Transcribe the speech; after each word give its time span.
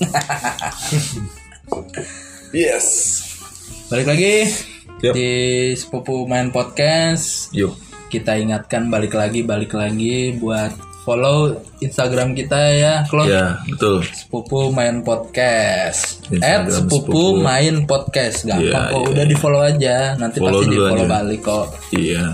Yes. 2.54 2.86
Balik 3.86 4.06
lagi 4.08 4.34
Yuk. 5.02 5.14
di 5.14 5.30
sepupu 5.74 6.24
main 6.24 6.48
podcast. 6.48 7.50
Yuk. 7.50 7.74
Kita 8.06 8.38
ingatkan 8.38 8.86
balik 8.86 9.10
lagi, 9.12 9.42
balik 9.42 9.74
lagi 9.74 10.38
buat 10.38 10.70
follow 11.02 11.50
Instagram 11.78 12.32
kita 12.32 12.56
ya, 12.72 12.94
Klok. 13.04 13.26
Ya, 13.26 13.58
betul. 13.66 14.06
Sepupu 14.06 14.70
main 14.70 15.02
podcast. 15.02 16.22
Instagram 16.30 16.62
At 16.62 16.70
sepupu, 16.72 16.96
sepupu. 17.10 17.42
main 17.42 17.76
podcast. 17.84 18.38
Gampang 18.46 18.62
Iya, 18.64 18.80
kok, 18.88 19.00
iya, 19.02 19.10
udah 19.10 19.24
di 19.26 19.36
follow 19.36 19.62
aja. 19.62 19.96
Nanti 20.14 20.36
Follow 20.38 20.62
pasti 20.62 20.70
di 20.70 20.78
follow 20.78 20.94
aja. 20.96 21.10
balik 21.10 21.40
kok. 21.42 21.66
Iya. 21.90 22.24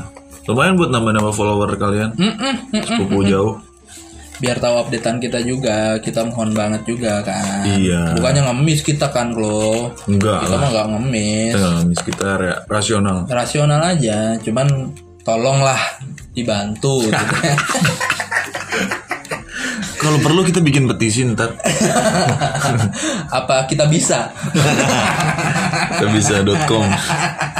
Lumayan 0.47 0.75
buat 0.77 0.91
nambah-nambah 0.91 1.35
follower 1.35 1.71
kalian. 1.77 2.11
Sepupu 2.77 3.25
jauh. 3.25 3.57
Biar 4.41 4.57
tahu 4.57 4.75
updatean 4.79 5.21
kita 5.21 5.39
juga, 5.41 6.01
kita 6.01 6.25
mohon 6.25 6.51
banget 6.51 6.81
juga 6.85 7.21
kan. 7.21 7.61
Iya. 7.63 8.17
Bukannya 8.17 8.43
ngemis 8.43 8.81
kita 8.81 9.09
kan, 9.09 9.31
Klok. 9.31 10.09
Enggak 10.09 10.41
Kita 10.43 10.51
lah. 10.51 10.59
mah 10.59 10.69
nggak 10.71 10.87
ngemis. 10.91 11.53
Kita 11.53 11.69
ngemis, 11.71 12.01
kita 12.03 12.27
ra- 12.35 12.61
rasional. 12.67 13.17
rasional 13.27 13.81
aja 13.87 14.19
cuman 14.41 14.67
tolonglah 15.21 15.77
dibantu 16.33 17.05
gitu. 17.05 17.21
Kalau 20.01 20.17
perlu 20.17 20.41
kita 20.41 20.59
bikin 20.59 20.89
petisi 20.89 21.29
ntar. 21.29 21.61
apa 23.29 23.69
kita 23.69 23.85
bisa 23.85 24.33
Kita 25.93 26.07
bisa.com. 26.09 26.89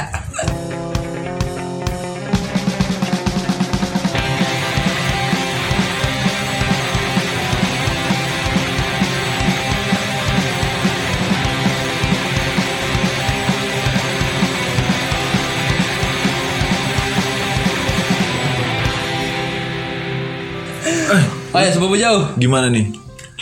oh 21.51 21.59
ya 21.59 21.69
sepupu 21.69 21.95
jauh 21.95 22.23
Gimana 22.35 22.67
nih? 22.67 22.87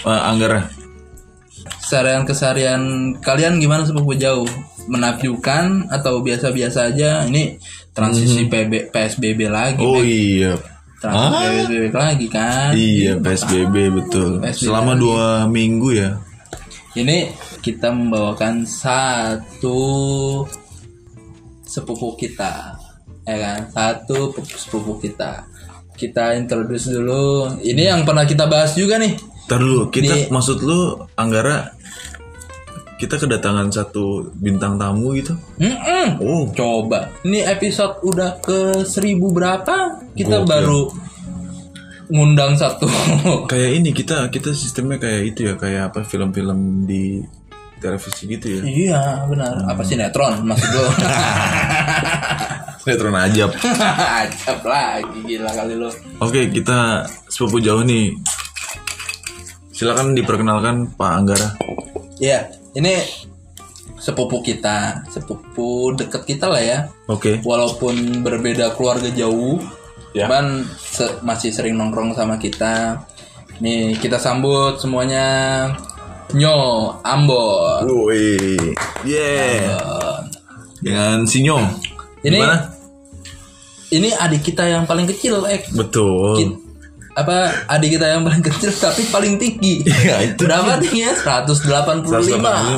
Uh, 0.02 0.22
Anggara. 0.26 0.70
keseharian 1.80 2.22
keseharian 2.24 2.82
kalian 3.20 3.58
gimana 3.58 3.82
sepupu 3.82 4.14
jauh 4.14 4.46
menafjukan 4.86 5.90
atau 5.90 6.22
biasa-biasa 6.22 6.94
aja 6.94 7.26
ini 7.26 7.58
transisi 7.92 8.46
PB, 8.46 8.90
PSBB 8.90 9.40
lagi 9.46 9.82
Oh 9.82 9.98
Beb. 9.98 10.06
iya. 10.06 10.54
transisi 10.98 11.42
PSBB 11.66 11.86
lagi 11.92 12.28
kan 12.28 12.70
Iya 12.72 13.14
PSBB 13.18 13.76
betul. 13.92 14.30
PSBB 14.40 14.66
Selama 14.66 14.94
lagi. 14.94 15.02
dua 15.02 15.28
minggu 15.46 15.90
ya. 15.92 16.10
ini 16.94 17.30
kita 17.60 17.90
membawakan 17.90 18.66
satu 18.66 19.78
sepupu 21.64 22.14
kita 22.16 22.78
ya 23.24 23.36
kan 23.36 23.60
satu 23.68 24.30
sepupu 24.48 24.98
kita 25.00 25.46
kita 26.00 26.31
introduce 26.33 26.88
dulu. 26.88 27.59
Ini 27.59 27.92
yang 27.92 28.08
pernah 28.08 28.23
kita 28.23 28.47
bahas 28.47 28.72
juga 28.73 28.95
nih. 28.95 29.19
Ntar 29.45 29.59
dulu, 29.59 29.92
kita 29.92 30.14
Di- 30.16 30.28
maksud 30.31 30.64
lu 30.64 30.95
Anggara 31.14 31.75
kita 32.95 33.16
kedatangan 33.16 33.72
satu 33.72 34.28
bintang 34.36 34.75
tamu 34.75 35.16
gitu. 35.16 35.31
Mm-mm. 35.56 36.19
Oh, 36.19 36.47
coba. 36.52 37.11
Ini 37.23 37.47
episode 37.47 38.00
udah 38.03 38.39
ke 38.39 38.83
seribu 38.83 39.31
berapa? 39.31 40.03
Kita 40.11 40.44
Gokil. 40.44 40.47
baru 40.47 40.81
ngundang 42.09 42.56
satu. 42.56 42.88
Kayak 43.52 43.72
ini 43.80 43.89
kita 43.91 44.28
kita 44.28 44.52
sistemnya 44.52 45.00
kayak 45.00 45.22
itu 45.31 45.47
ya, 45.47 45.56
kayak 45.56 45.94
apa 45.94 46.03
film-film 46.03 46.84
di 46.84 47.23
televisi 47.80 48.28
gitu 48.28 48.59
ya. 48.59 48.61
iya 48.67 49.02
benar. 49.23 49.63
Apa 49.63 49.88
sinetron 49.88 50.44
maksud 50.44 50.67
lo 50.67 50.84
Sinetron 52.90 53.14
ajab. 53.14 53.53
acap 54.25 54.66
lagi 54.66 55.22
gila 55.22 55.53
kali 55.53 55.78
lo 55.78 55.94
Oke, 56.25 56.50
kita 56.50 57.06
sepupu 57.30 57.62
jauh 57.62 57.86
nih. 57.86 58.18
Silakan 59.69 60.18
diperkenalkan 60.18 60.90
Pak 60.97 61.12
Anggara. 61.13 61.53
Iya, 62.18 62.50
ini 62.74 62.97
sepupu 64.02 64.41
kita, 64.41 65.06
sepupu 65.06 65.94
deket 65.94 66.25
kita 66.25 66.50
lah 66.50 66.66
ya. 66.66 66.80
Oke. 67.06 67.46
Walaupun 67.46 68.25
berbeda 68.25 68.74
keluarga 68.74 69.13
jauh, 69.13 69.62
Ya. 70.18 70.25
cuman 70.25 70.66
se- 70.74 71.22
masih 71.22 71.53
sering 71.53 71.78
nongkrong 71.78 72.18
sama 72.18 72.42
kita. 72.42 73.06
Nih 73.62 73.94
kita 74.02 74.18
sambut 74.18 74.81
semuanya 74.81 75.69
Nyo 76.34 76.90
Ambon. 77.06 77.86
Woi. 77.86 78.58
Yeah. 79.06 80.25
Dengan 80.81 81.30
Sinyo. 81.30 81.62
Ini 82.19 82.36
Gimana? 82.36 82.78
Ini 83.89 84.09
adik 84.11 84.41
kita 84.44 84.63
yang 84.63 84.83
paling 84.83 85.05
kecil, 85.05 85.41
Ek. 85.44 85.69
Betul. 85.72 86.61
Apa 87.09 87.51
adik 87.67 88.00
kita 88.00 88.05
yang 88.07 88.23
paling 88.23 88.39
kecil 88.39 88.72
tapi 88.72 89.03
paling 89.05 89.35
tinggi. 89.35 89.83
Iya, 89.83 90.23
itu 90.29 90.39
Berapa 90.39 90.79
tingginya? 90.79 91.11
185. 91.19 92.07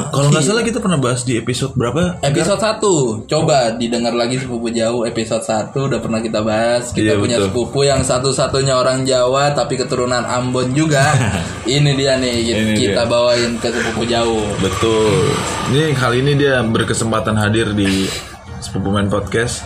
Kalau 0.09 0.27
nggak 0.33 0.41
salah 0.41 0.63
kita 0.63 0.81
pernah 0.81 0.97
bahas 0.97 1.21
di 1.21 1.37
episode 1.37 1.77
berapa? 1.77 2.17
Episode 2.21 2.57
1 2.57 3.29
Coba 3.29 3.69
didengar 3.71 4.11
lagi 4.11 4.41
sepupu 4.41 4.71
jauh 4.71 5.05
Episode 5.05 5.45
1 5.45 5.75
udah 5.75 5.99
pernah 5.99 6.17
kita 6.17 6.41
bahas 6.41 6.89
Kita 6.89 7.13
Iya, 7.13 7.19
punya 7.19 7.37
betul. 7.37 7.47
sepupu 7.51 7.79
yang 7.83 8.01
satu-satunya 8.01 8.73
orang 8.73 9.05
Jawa 9.05 9.53
Tapi 9.53 9.77
keturunan 9.77 10.25
Ambon 10.25 10.73
juga 10.73 11.13
Ini 11.67 11.91
dia 11.93 12.17
nih 12.17 12.35
Ini 12.41 12.73
Kita 12.73 13.03
dia. 13.03 13.11
bawain 13.11 13.61
ke 13.61 13.69
sepupu 13.69 14.09
jauh 14.09 14.41
Betul. 14.57 15.37
Ini 15.69 15.93
kali 15.93 16.17
ini 16.19 16.33
dia 16.33 16.65
berkesempatan 16.65 17.37
hadir 17.37 17.71
di 17.71 18.09
Sepupu 18.57 18.89
Main 18.89 19.05
Podcast. 19.05 19.65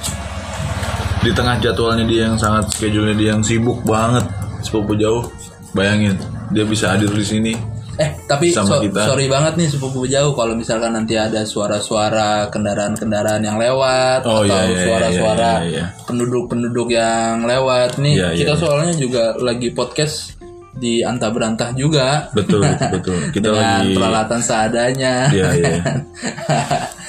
Di 1.25 1.33
tengah 1.33 1.57
jadwalnya 1.57 2.05
dia 2.05 2.29
yang 2.29 2.37
sangat 2.37 2.69
schedule-nya 2.69 3.15
dia 3.17 3.29
yang 3.33 3.41
sibuk 3.41 3.81
banget. 3.81 4.29
Sepupu 4.61 4.93
jauh. 4.93 5.25
Bayangin, 5.73 6.13
dia 6.53 6.63
bisa 6.63 6.93
hadir 6.93 7.09
di 7.09 7.25
sini. 7.25 7.53
Eh 7.95 8.11
tapi 8.27 8.51
Sama 8.51 8.75
so- 8.75 8.83
kita. 8.83 9.07
sorry 9.07 9.31
banget 9.31 9.55
nih 9.55 9.71
sepupu 9.71 10.03
jauh 10.03 10.35
Kalau 10.35 10.51
misalkan 10.51 10.91
nanti 10.91 11.15
ada 11.15 11.47
suara-suara 11.47 12.51
kendaraan-kendaraan 12.51 13.39
yang 13.39 13.55
lewat 13.55 14.27
Oh, 14.27 14.43
Atau 14.43 14.51
iya, 14.51 14.67
iya, 14.67 14.83
suara-suara 14.83 15.51
iya, 15.63 15.63
iya, 15.63 15.71
iya. 15.79 15.85
penduduk-penduduk 16.03 16.91
yang 16.91 17.47
lewat 17.47 17.95
Nih 18.03 18.19
Iya, 18.19 18.35
iya, 18.35 18.39
kita 18.43 18.51
iya. 18.51 18.59
soalnya 18.59 18.93
juga 18.99 19.23
lagi 19.39 19.71
podcast 19.71 20.34
di 20.75 20.99
Anta 20.99 21.29
Berantah 21.29 21.71
juga 21.71 22.27
Betul, 22.31 22.67
betul, 22.67 22.89
betul. 22.93 23.19
Kita 23.33 23.47
dengan 23.47 23.63
lagi 23.79 23.89
peralatan 23.93 24.39
seadanya. 24.39 25.13
Iya, 25.29 25.47
iya. 25.53 25.73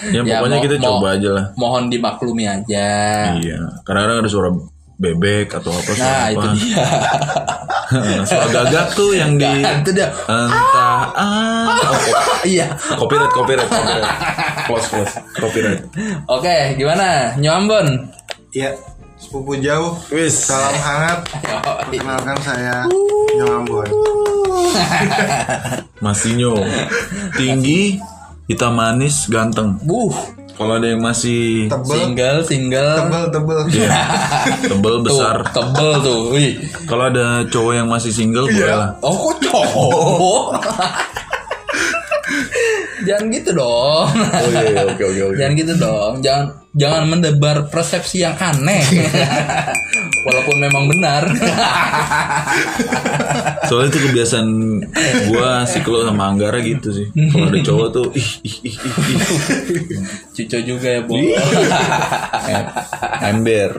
Ya, 0.06 0.20
pokoknya 0.22 0.56
mo- 0.56 0.62
kita 0.62 0.74
mo- 0.76 0.84
coba 1.00 1.08
aja 1.16 1.30
lah. 1.32 1.44
Mohon 1.56 1.88
dimaklumi 1.88 2.44
aja. 2.44 2.88
Iya. 3.34 3.58
Kadang-kadang 3.82 4.22
ada 4.22 4.30
suara 4.30 4.50
bebek 4.94 5.48
atau 5.50 5.72
apa 5.72 5.90
suara 5.90 6.04
Nah, 6.04 6.20
apa. 6.20 6.30
itu 6.30 6.48
dia. 6.62 6.84
suara 8.28 8.46
gagak 8.50 8.86
tuh 8.92 9.10
yang 9.12 9.34
di 9.34 9.50
itu 9.60 9.90
dia. 9.90 10.08
entah 10.26 11.00
ah 11.10 11.68
oh, 11.68 11.98
Iya. 12.42 12.66
copyright 12.92 13.30
copyright 13.30 13.66
copyright 13.66 14.16
close 14.64 14.86
close 14.88 15.14
copyright 15.34 15.80
Oke, 16.28 16.76
gimana? 16.76 17.34
Nyoambon. 17.36 17.86
Iya, 18.52 18.72
sepupu 19.16 19.56
jauh. 19.58 19.96
wis 20.08 20.46
Salam 20.46 20.76
hangat. 20.76 21.18
Perkenalkan 21.82 22.38
saya 22.40 22.84
Nyambon. 23.34 23.88
Masinyo 26.04 26.60
tinggi 27.32 27.96
hitam 28.46 28.72
manis 28.72 29.26
ganteng 29.26 29.80
Buh, 29.82 30.12
kalau 30.52 30.76
ada 30.76 30.86
yang 30.86 31.00
masih 31.00 31.66
Tebel, 31.66 31.96
single, 31.98 32.38
single. 32.44 32.94
tebel, 32.98 33.24
tebel. 33.30 33.58
Iya, 33.72 34.00
tebel 34.70 34.94
Tuh, 34.94 35.02
besar 35.02 35.36
tebel 35.50 35.90
tuh. 36.00 36.20
Wih. 36.30 36.52
kalau 36.84 37.08
ada 37.08 37.42
cowok 37.46 37.72
yang 37.74 37.88
masih 37.88 38.12
single 38.12 38.46
boleh 38.46 38.68
lah 38.70 38.90
Oh, 39.00 39.32
kok 39.32 39.36
cowok? 39.42 40.44
Jangan 43.06 43.26
gitu 43.30 43.50
dong. 43.54 44.08
oh 44.10 44.50
iya, 44.50 44.62
iya 44.66 44.82
oke 44.84 45.02
oke 45.02 45.20
oke 45.24 45.36
Jangan 45.38 45.52
gitu 45.54 45.72
dong. 45.76 46.12
Jangan 46.20 46.44
jangan 46.74 47.02
mendebar 47.06 47.56
persepsi 47.66 48.20
yang 48.20 48.34
aneh. 48.36 48.82
Walaupun 50.26 50.56
memang 50.58 50.84
benar. 50.90 51.22
soalnya 53.66 53.90
itu 53.90 54.00
kebiasaan 54.00 54.48
gua 55.28 55.62
Siklo 55.64 56.02
sama 56.02 56.30
Anggara 56.30 56.58
gitu 56.58 56.90
sih 56.90 57.06
kalau 57.10 57.46
ada 57.46 57.58
cowok 57.60 57.88
tuh 57.90 58.06
ih 58.14 58.30
ih 58.42 58.56
ih 58.62 58.74
ih, 58.74 58.82
ih. 59.10 60.00
Cuco 60.32 60.58
juga 60.62 60.88
ya, 60.88 61.00
Bu. 61.02 61.14
ember 63.22 63.70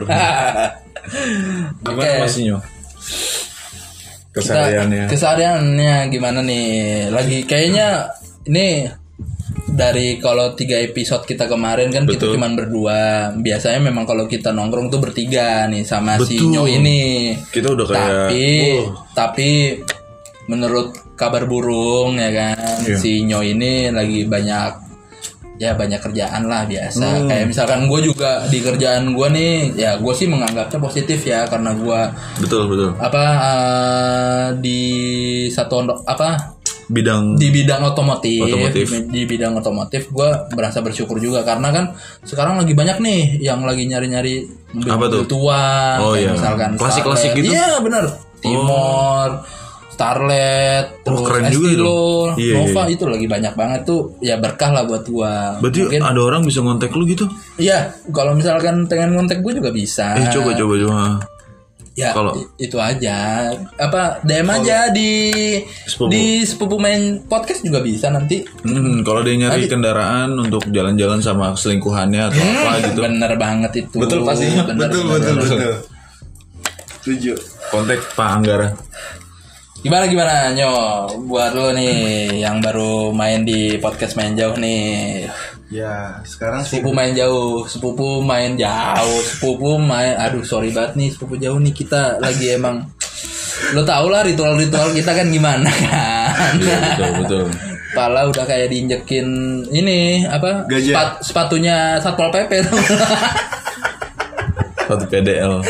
gimana 1.80 2.04
Oke. 2.04 2.10
Masinyo 2.20 2.58
Kita- 2.60 4.44
kesehariannya 4.44 5.04
Kesehariannya 5.08 5.94
gimana 6.12 6.40
nih? 6.44 6.68
Lagi 7.08 7.48
kayaknya 7.48 8.12
ini 8.44 8.86
dari 9.78 10.18
kalau 10.18 10.58
tiga 10.58 10.82
episode 10.82 11.22
kita 11.22 11.46
kemarin 11.46 11.94
kan 11.94 12.02
kita 12.02 12.26
Betul. 12.26 12.34
cuman 12.34 12.52
berdua. 12.58 13.00
Biasanya 13.38 13.78
memang 13.78 14.02
kalau 14.02 14.26
kita 14.26 14.50
nongkrong 14.50 14.90
tuh 14.90 14.98
bertiga 14.98 15.70
nih 15.70 15.86
sama 15.86 16.18
si 16.26 16.34
Betul. 16.34 16.50
Nyo 16.50 16.64
ini. 16.66 17.00
kita 17.54 17.78
udah 17.78 17.86
kayak 17.86 18.10
Tapi 18.10 18.46
oh, 18.74 18.86
tapi 19.14 19.48
menurut 20.50 21.14
kabar 21.14 21.46
burung 21.46 22.18
ya 22.18 22.30
kan. 22.34 22.82
Iya. 22.82 22.98
Si 22.98 23.22
Nyo 23.22 23.38
ini 23.46 23.94
lagi 23.94 24.26
banyak 24.26 24.90
ya 25.62 25.74
banyak 25.78 26.02
kerjaan 26.02 26.42
lah 26.50 26.66
biasa. 26.66 27.06
Hmm. 27.06 27.28
Kayak 27.30 27.46
misalkan 27.54 27.80
gue 27.86 28.00
juga 28.02 28.46
di 28.50 28.58
kerjaan 28.58 29.14
gue 29.14 29.28
nih, 29.30 29.54
ya 29.74 29.98
gue 29.98 30.14
sih 30.14 30.26
menganggapnya 30.30 30.78
positif 30.78 31.22
ya 31.26 31.46
karena 31.50 31.74
gue 31.74 32.00
Betul 32.42 32.70
betul. 32.70 32.90
apa 32.98 33.24
eh, 33.42 34.46
di 34.58 34.80
satu 35.50 35.82
apa 36.06 36.57
Bidang 36.88 37.36
di 37.36 37.48
bidang 37.48 37.84
otomotif, 37.84 38.40
Otomotif. 38.42 38.86
Di, 38.88 38.98
di 39.06 39.22
bidang 39.24 39.52
otomotif 39.54 40.08
gue 40.08 40.24
merasa 40.50 40.80
bersyukur 40.80 41.16
juga 41.16 41.40
karena 41.42 41.68
kan 41.68 41.84
sekarang 42.22 42.56
lagi 42.56 42.72
banyak 42.72 42.96
nih 42.98 43.20
yang 43.38 43.60
lagi 43.60 43.84
nyari-nyari 43.84 44.40
mobil, 44.72 44.88
Apa 44.88 45.04
tuh? 45.06 45.22
tua 45.24 45.62
Oh, 46.00 46.12
iya. 46.12 46.32
misalkan 46.32 46.74
Klasik-klasik 46.74 47.32
gitu? 47.34 47.52
iya 47.52 47.76
bener 47.78 48.08
Timor 48.40 49.44
Starlet 49.90 51.02
terus 51.02 51.20
keren 51.20 51.50
juga 51.50 51.68
itu. 51.68 51.82
Estilo 51.82 52.00
Iya, 52.38 52.54
Nova 52.56 52.82
iya. 52.82 52.94
itu 52.94 53.04
lagi 53.04 53.26
banyak 53.26 53.52
banget 53.52 53.80
tuh 53.82 54.00
ya 54.20 54.34
berkah 54.38 54.70
lah 54.70 54.86
buat 54.86 55.02
gua 55.04 55.58
Berarti 55.58 55.78
mungkin 55.82 56.00
ada 56.00 56.20
orang 56.22 56.40
bisa 56.46 56.62
ngontek 56.62 56.94
lu 56.94 57.04
gitu? 57.04 57.26
iya 57.56 57.90
kalau 58.08 58.32
misalkan 58.32 58.86
pengen 58.86 59.12
ngontek 59.12 59.42
gue 59.42 59.52
juga 59.54 59.68
bisa 59.68 60.14
Eh 60.14 60.30
coba 60.30 60.54
coba 60.54 60.74
coba. 60.78 60.98
Ya, 61.98 62.14
Kalau- 62.14 62.30
itu 62.62 62.78
aja. 62.78 63.50
Apa 63.74 64.22
DM 64.22 64.46
aja 64.46 64.86
di 64.94 65.34
Sepupu. 65.82 66.14
di 66.14 66.46
sepupu 66.46 66.76
main 66.78 67.18
podcast 67.26 67.66
juga 67.66 67.82
bisa 67.82 68.06
nanti. 68.06 68.46
Hmm, 68.62 69.02
kalau 69.02 69.26
dia 69.26 69.34
nyari 69.34 69.66
kendaraan 69.66 70.30
untuk 70.38 70.62
jalan-jalan 70.70 71.18
sama 71.18 71.58
selingkuhannya 71.58 72.30
atau 72.30 72.38
apa 72.38 72.72
gitu. 72.86 73.02
Bener 73.02 73.34
banget 73.34 73.82
itu. 73.82 73.98
Betul 73.98 74.22
pastinya. 74.22 74.62
Bener, 74.70 74.86
betul 74.86 75.02
bener, 75.10 75.18
betul 75.18 75.34
bener. 75.42 75.58
betul. 75.58 75.74
Setuju. 77.02 77.32
Kontak 77.74 78.00
Pak 78.14 78.28
Anggara. 78.30 78.68
Gimana 79.78 80.04
gimana 80.06 80.34
Nyo 80.54 80.70
buat 81.26 81.50
lo 81.54 81.70
nih 81.70 81.94
yang 82.42 82.58
baru 82.58 83.10
main 83.10 83.42
di 83.42 83.74
podcast 83.82 84.14
main 84.14 84.38
jauh 84.38 84.54
nih. 84.54 85.26
Ya 85.68 86.24
sekarang 86.24 86.64
sih 86.64 86.80
Sepupu 86.80 86.90
main 86.90 87.12
jauh, 87.12 87.60
sepupu 87.64 88.20
main 88.20 88.56
jauh, 88.56 89.20
sepupu 89.22 89.76
main 89.76 90.16
aduh 90.16 90.40
sorry 90.40 90.72
banget 90.72 90.96
nih 90.96 91.08
sepupu 91.12 91.36
jauh 91.36 91.56
nih 91.56 91.72
kita 91.72 92.16
lagi 92.18 92.56
emang 92.56 92.88
lo 93.68 93.82
tau 93.82 94.06
lah 94.06 94.22
ritual-ritual 94.22 94.88
kita 94.90 95.12
kan 95.12 95.28
gimana 95.28 95.68
kan. 95.68 96.52
Iya, 96.56 96.78
betul 96.88 97.10
betul. 97.20 97.44
Pala 97.90 98.24
udah 98.24 98.44
kayak 98.44 98.68
diinjekin 98.68 99.26
ini 99.68 100.24
apa 100.24 100.64
Gajah. 100.64 100.88
sepat- 100.88 101.18
sepatunya 101.20 101.76
satpol 101.98 102.30
pp 102.30 102.52
tuh. 102.62 102.78
Satu 104.86 105.04
PDL. 105.04 105.60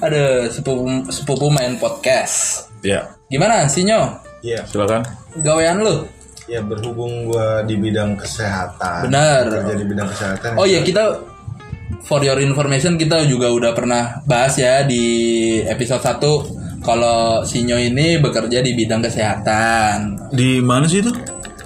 Aduh, 0.00 0.46
sepupu 0.48 0.82
sepupu 1.10 1.46
main 1.50 1.74
podcast. 1.76 2.68
Ya, 2.80 3.10
Gimana 3.26 3.66
Sinyo? 3.66 4.22
ya 4.38 4.60
silakan. 4.62 5.02
Gawean 5.40 5.80
lu? 5.80 6.04
Ya 6.44 6.60
berhubung 6.60 7.28
gua 7.28 7.64
di 7.64 7.74
bidang 7.76 8.16
kesehatan. 8.20 9.08
Benar. 9.08 9.42
Kerja 9.48 9.74
di 9.76 9.86
bidang 9.88 10.08
kesehatan. 10.12 10.50
Oh 10.60 10.66
iya 10.68 10.84
kita 10.84 11.20
for 12.04 12.20
your 12.20 12.36
information 12.40 13.00
kita 13.00 13.24
juga 13.24 13.48
udah 13.48 13.72
pernah 13.72 14.20
bahas 14.28 14.56
ya 14.60 14.84
di 14.84 15.04
episode 15.64 16.04
1 16.04 16.84
kalau 16.84 17.40
Sinyo 17.48 17.80
ini 17.80 18.20
bekerja 18.20 18.60
di 18.60 18.76
bidang 18.76 19.00
kesehatan. 19.00 20.28
Di 20.32 20.60
mana 20.60 20.84
sih 20.84 21.00
itu? 21.00 21.12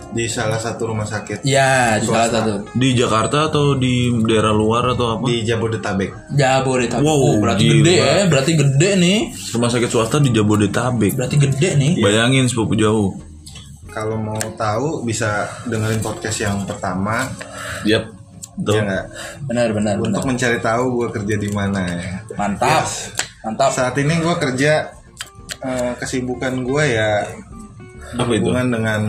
di 0.09 0.25
salah 0.25 0.57
satu 0.57 0.89
rumah 0.89 1.05
sakit 1.05 1.45
Ya, 1.45 2.01
di 2.01 2.09
salah 2.09 2.33
satu. 2.33 2.53
Di 2.73 2.97
Jakarta 2.97 3.53
atau 3.53 3.77
di 3.77 4.09
daerah 4.25 4.57
luar 4.57 4.97
atau 4.97 5.21
apa? 5.21 5.29
di 5.29 5.45
Jabodetabek. 5.45 6.33
Jabodetabek. 6.33 7.05
Wow, 7.05 7.13
oh, 7.21 7.35
berarti 7.37 7.65
gila. 7.69 7.77
gede 7.85 7.95
ya, 8.01 8.17
berarti 8.25 8.53
gede 8.57 8.91
nih. 8.97 9.19
Rumah 9.53 9.69
sakit 9.69 9.89
swasta 9.93 10.17
di 10.17 10.33
Jabodetabek. 10.33 11.13
Berarti 11.13 11.37
gede 11.37 11.69
nih. 11.77 11.93
Bayangin 12.01 12.49
sepupu 12.49 12.73
jauh. 12.81 13.28
Kalau 13.89 14.17
mau 14.17 14.39
tahu 14.55 15.03
bisa 15.03 15.49
dengerin 15.65 15.99
podcast 15.99 16.39
yang 16.39 16.57
pertama. 16.63 17.25
Yap. 17.83 18.05
Tuh. 18.59 18.75
Ya 18.75 18.83
nggak? 18.83 19.05
Benar, 19.47 19.69
benar, 19.71 19.95
benar. 19.97 20.11
Untuk 20.13 20.25
mencari 20.27 20.59
tahu 20.59 20.85
gue 20.95 21.09
kerja 21.15 21.35
di 21.37 21.49
mana 21.49 21.81
ya. 21.85 22.11
Mantap. 22.35 22.85
Mantap. 23.43 23.71
Saat 23.71 23.95
ini 23.97 24.19
gue 24.19 24.35
kerja 24.37 24.73
eh, 25.59 25.93
kesibukan 25.97 26.63
gue 26.63 26.85
ya 26.91 27.23
Apa 28.15 28.31
itu? 28.31 28.45
hubungan 28.45 28.67
dengan 28.71 29.03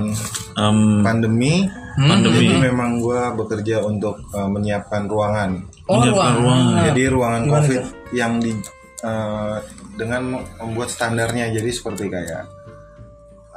Em, 0.53 0.99
pandemi. 1.01 1.63
Pandemi. 1.95 2.35
Jadi 2.45 2.55
memang 2.61 2.99
gue 2.99 3.19
bekerja 3.37 3.79
untuk 3.81 4.19
eh, 4.29 4.43
menyiapkan 4.45 5.07
ruangan. 5.07 5.51
Oh, 5.87 5.97
Menyiapkan 5.97 6.13
ruangan. 6.13 6.37
ruangan. 6.37 6.83
Jadi 6.85 7.01
ruangan 7.07 7.41
Gimana 7.41 7.55
COVID 7.59 7.83
yang 8.11 8.33
di 8.37 8.51
eh, 9.01 9.55
dengan 9.95 10.21
membuat 10.57 10.89
standarnya 10.89 11.51
jadi 11.51 11.69
seperti 11.69 12.07
kayak 12.07 12.43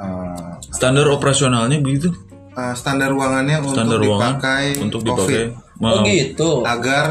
eh, 0.02 0.52
standar 0.75 1.06
operasionalnya 1.08 1.78
begitu? 1.78 2.10
eh, 2.52 2.75
standar 2.76 3.08
ruangannya 3.12 3.56
Standar 3.64 3.99
untuk 3.99 4.08
ruangan 4.08 4.32
dipakai 4.37 4.66
untuk 4.81 5.00
COVID 5.04 5.16
dipakai. 5.16 5.44
Oh 5.82 5.82
Mau. 5.82 6.04
gitu. 6.06 6.50
agar 6.62 7.04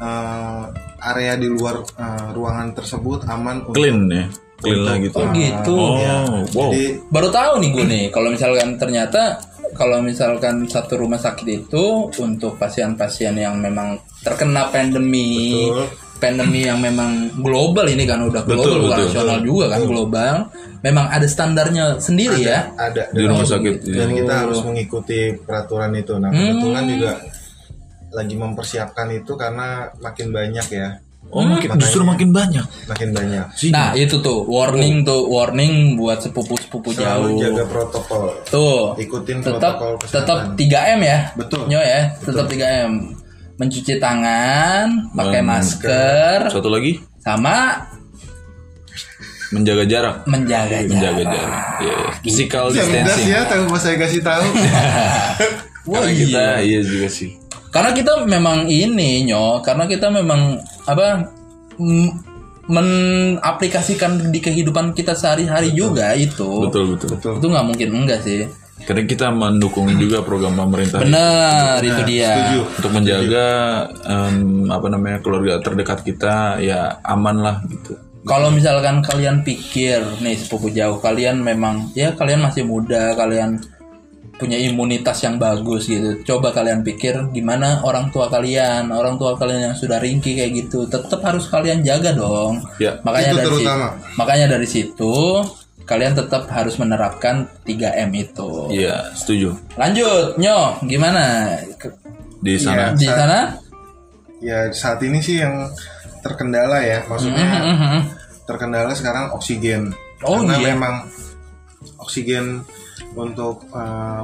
eh, 0.00 0.64
area 0.98 1.34
di 1.38 1.48
luar 1.48 1.84
eh, 1.84 2.28
ruangan 2.34 2.68
tersebut 2.74 3.28
aman 3.28 3.68
untuk 3.68 3.78
Clean 3.78 3.98
ya. 4.10 4.26
Clean 4.58 4.80
lah 4.82 4.96
gitu. 4.98 5.16
Oh 5.22 5.26
gitu. 5.30 5.76
Oh, 5.78 5.94
wow. 6.50 6.70
jadi 6.74 6.84
Baru 7.12 7.28
tahu 7.30 7.52
nih 7.62 7.70
gue 7.70 7.84
nih 7.86 8.04
kalau 8.10 8.28
misalkan 8.34 8.74
ternyata 8.74 9.38
kalau 9.76 10.00
misalkan 10.00 10.64
satu 10.64 10.98
rumah 10.98 11.20
sakit 11.20 11.46
itu 11.46 12.08
untuk 12.18 12.56
pasien-pasien 12.56 13.36
yang 13.36 13.60
memang 13.60 14.00
terkena 14.24 14.72
pandemi, 14.72 15.68
Betul. 15.68 15.86
Pandemi 16.18 16.62
yang 16.62 16.78
memang 16.78 17.10
global 17.36 17.86
ini 17.86 18.02
kan 18.02 18.20
udah 18.20 18.42
global 18.42 18.66
Betul, 18.66 18.78
bukan 18.80 18.90
betul. 18.92 19.06
nasional 19.08 19.38
juga 19.40 19.64
kan 19.68 19.80
global. 19.82 20.34
Memang 20.78 21.06
ada 21.08 21.26
standarnya 21.26 21.84
sendiri 21.96 22.38
ya. 22.40 22.70
ada 22.74 23.06
Di 23.08 23.22
rumah 23.22 23.42
sakit. 23.42 23.82
dan 23.84 24.08
kita 24.12 24.30
Oh. 24.30 24.38
harus 24.44 24.60
mengikuti 24.62 25.18
peraturan 25.36 25.90
itu. 25.92 26.14
Nah 26.14 26.28
Hmm. 26.28 26.42
kebetulan 26.52 26.84
juga 26.86 27.12
lagi 28.08 28.34
mempersiapkan 28.34 29.06
itu 29.12 29.32
karena 29.34 29.68
makin 29.98 30.30
banyak 30.30 30.66
ya, 30.70 30.88
Oh, 31.28 31.44
makin, 31.44 31.76
justru 31.76 32.00
makin 32.00 32.32
banyak. 32.32 32.64
makin 32.88 33.10
banyak. 33.12 33.46
Nah 33.68 33.92
itu 33.92 34.16
tuh 34.18 34.48
warning 34.48 35.04
tuh 35.04 35.28
warning 35.28 35.92
buat 35.94 36.16
sepupu-sepupu 36.18 36.94
jauh. 36.94 37.36
jaga 37.36 37.68
protokol. 37.68 38.32
Tuh 38.48 38.96
Ikutin 38.96 39.44
tetap 39.44 39.76
protokol 39.76 40.08
tetap 40.08 40.38
kesehatan. 40.40 40.56
3M 40.56 41.00
ya. 41.04 41.18
Betul. 41.36 41.68
Nyo 41.68 41.80
ya, 41.80 42.00
tetap 42.16 42.46
3M. 42.48 42.92
Mencuci 43.58 43.98
tangan, 43.98 45.10
pakai 45.10 45.42
Hmm. 45.42 45.50
masker, 45.50 46.38
Satu 46.46 46.70
lagi 46.70 47.02
sama 47.18 47.74
menjaga 49.50 49.82
jarak. 49.82 50.16
menjaga 50.24 50.78
jarak. 50.78 50.86
Menjaga 50.88 51.22
jarak. 51.26 51.62
Ya, 51.80 51.96
physical 52.22 52.64
Cerdas 52.68 52.86
distancing. 52.86 53.28
ya, 53.28 53.40
tahu 53.44 53.62
pas 53.66 53.80
saya 53.80 53.96
kasih 53.96 54.22
tahu. 54.22 54.46
Wah, 55.88 55.98
Karena 55.98 56.08
iya. 56.08 56.18
kita 56.20 56.44
iya 56.62 56.80
juga 56.82 57.08
sih. 57.08 57.30
Karena 57.68 57.90
kita 57.90 58.12
memang 58.24 58.64
ini 58.64 59.24
nyo, 59.24 59.58
karena 59.60 59.84
kita 59.84 60.06
memang 60.08 60.56
apa 60.84 61.26
menaplikasikan 62.68 64.28
di 64.28 64.38
kehidupan 64.38 64.92
kita 64.92 65.12
sehari-hari 65.12 65.72
juga 65.72 66.12
itu. 66.12 66.46
Betul 66.62 66.94
betul. 66.94 67.08
Betul. 67.16 67.32
Itu 67.40 67.46
nggak 67.48 67.66
mungkin 67.66 67.88
enggak 67.96 68.20
sih. 68.22 68.44
Karena 68.88 69.04
kita 69.04 69.28
mendukung 69.28 69.84
juga 70.00 70.24
program 70.24 70.56
pemerintah 70.56 71.04
Benar, 71.04 71.84
itu 71.84 72.02
dia. 72.08 72.32
Setuju. 72.32 72.60
untuk 72.80 72.92
menjaga 72.96 73.46
em, 74.08 74.64
apa 74.72 74.86
namanya 74.88 75.18
keluarga 75.20 75.60
terdekat 75.60 76.00
kita 76.08 76.56
ya 76.64 76.96
aman 77.04 77.36
lah 77.36 77.56
gitu. 77.68 78.00
Kalau 78.24 78.48
misalkan 78.48 79.04
kalian 79.04 79.44
pikir 79.44 80.00
nih 80.24 80.40
sepupu 80.40 80.72
jauh, 80.72 80.96
kalian 81.04 81.44
memang 81.44 81.92
ya 81.92 82.16
kalian 82.16 82.40
masih 82.40 82.64
muda, 82.64 83.12
kalian 83.12 83.60
punya 84.38 84.54
imunitas 84.56 85.18
yang 85.20 85.36
bagus 85.36 85.90
gitu. 85.90 86.22
Coba 86.24 86.54
kalian 86.54 86.80
pikir 86.80 87.28
gimana 87.34 87.82
orang 87.84 88.08
tua 88.08 88.30
kalian, 88.30 88.88
orang 88.88 89.18
tua 89.18 89.34
kalian 89.34 89.68
yang 89.68 89.76
sudah 89.76 89.98
ringkih 89.98 90.38
kayak 90.38 90.64
gitu, 90.64 90.86
tetap 90.86 91.20
harus 91.26 91.44
kalian 91.50 91.82
jaga 91.82 92.14
dong. 92.14 92.62
Ya. 92.78 92.96
Makanya 93.02 93.28
Itu 93.28 93.36
dari 93.36 93.44
situ, 93.44 93.58
terutama. 93.60 93.88
makanya 94.16 94.46
dari 94.48 94.68
situ 94.70 95.14
kalian 95.88 96.12
tetap 96.12 96.44
harus 96.52 96.76
menerapkan 96.76 97.48
3M 97.64 98.12
itu. 98.12 98.68
Iya 98.68 99.08
setuju. 99.16 99.56
Lanjut, 99.80 100.36
Nyo, 100.36 100.76
gimana 100.84 101.56
Di 102.38 102.54
sana 102.60 102.92
di 102.94 103.08
sana? 103.08 103.56
Ya 104.38 104.70
saat 104.70 105.02
ini 105.02 105.18
sih 105.18 105.42
yang 105.42 105.66
terkendala 106.22 106.78
ya, 106.84 107.02
maksudnya 107.08 107.42
Mhm. 107.74 107.98
terkendala 108.46 108.94
sekarang 108.94 109.34
oksigen. 109.34 109.90
Oh, 110.22 110.38
Karena 110.44 110.54
iya. 110.62 110.66
memang 110.76 110.94
oksigen 111.98 112.62
untuk 113.18 113.66
eh, 113.74 114.22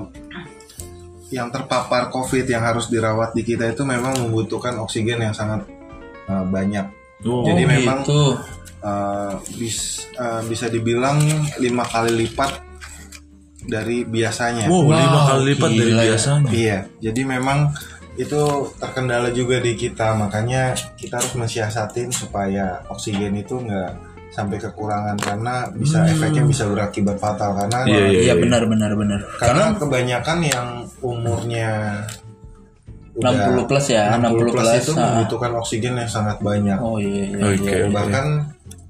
yang 1.34 1.50
terpapar 1.50 2.12
COVID 2.14 2.46
yang 2.46 2.62
harus 2.62 2.86
dirawat 2.86 3.34
di 3.34 3.42
kita 3.42 3.74
itu 3.74 3.82
memang 3.82 4.14
membutuhkan 4.22 4.78
oksigen 4.78 5.18
yang 5.18 5.34
sangat 5.34 5.66
eh, 6.28 6.44
banyak. 6.46 6.86
Oh, 7.22 7.42
Jadi 7.42 7.62
Oh, 7.62 7.68
memang 7.70 7.98
gitu. 8.02 8.22
eh, 8.80 9.32
bis- 9.54 10.10
eh, 10.12 10.42
bisa 10.44 10.66
dibilang 10.66 11.22
lima 11.56 11.84
kali 11.84 12.12
lipat 12.18 12.50
dari 13.64 14.04
biasanya. 14.04 14.66
wow, 14.66 14.82
Wow, 14.82 14.92
lima 14.92 15.20
kali 15.24 15.42
lipat 15.50 15.70
dari 15.70 15.80
gila 15.88 16.02
ya. 16.02 16.08
biasanya. 16.10 16.50
Iya, 16.50 16.78
jadi 17.00 17.20
memang 17.24 17.58
itu 18.14 18.40
terkendala 18.76 19.28
juga 19.30 19.58
di 19.58 19.74
kita, 19.74 20.14
makanya 20.14 20.70
kita 20.94 21.18
harus 21.18 21.34
mensiasatin 21.34 22.10
supaya 22.10 22.84
oksigen 22.86 23.34
itu 23.34 23.58
nggak 23.58 23.90
sampai 24.30 24.58
kekurangan 24.58 25.14
karena 25.16 25.70
bisa 25.72 26.02
efeknya 26.04 26.42
bisa 26.42 26.66
berakibat 26.66 27.16
fatal 27.16 27.54
karena 27.54 27.86
Iya, 27.86 28.02
iya. 28.04 28.20
Iya 28.20 28.34
benar 28.36 28.66
benar 28.66 28.90
benar. 28.92 29.20
karena 29.38 29.64
kebanyakan 29.72 30.38
yang 30.42 30.68
umurnya 31.00 32.02
60 33.14 33.70
plus 33.70 33.86
ya, 33.94 34.18
60 34.18 34.26
60 34.26 34.54
plus 34.54 34.66
plus, 34.66 34.82
itu 34.82 34.92
ah. 34.94 35.02
membutuhkan 35.14 35.52
oksigen 35.54 35.94
yang 35.94 36.10
sangat 36.10 36.38
banyak 36.42 36.78
Oh 36.82 36.98
iya 36.98 37.30
iya. 37.30 37.44
Oke. 37.54 37.70
iya. 37.70 37.86
bahkan 37.90 38.26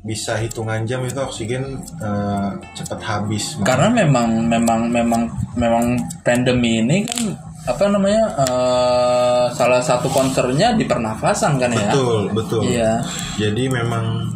bisa 0.05 0.37
hitungan 0.37 0.85
jam 0.85 1.01
itu 1.01 1.17
oksigen 1.17 1.81
eh, 2.01 2.51
cepat 2.77 3.01
habis 3.01 3.57
Karena 3.65 3.89
memang 3.89 4.45
memang 4.45 4.89
memang 4.93 5.23
memang 5.57 5.85
pandemi 6.21 6.85
ini 6.85 7.09
kan 7.09 7.33
apa 7.65 7.89
namanya 7.89 8.25
eh, 8.45 9.45
salah 9.57 9.81
satu 9.81 10.13
concernnya 10.13 10.77
di 10.77 10.85
pernafasan 10.85 11.57
kan 11.57 11.73
ya. 11.73 11.89
betul 11.89 12.29
betul 12.37 12.61
Iya. 12.69 13.01
jadi 13.41 13.73
memang 13.73 14.29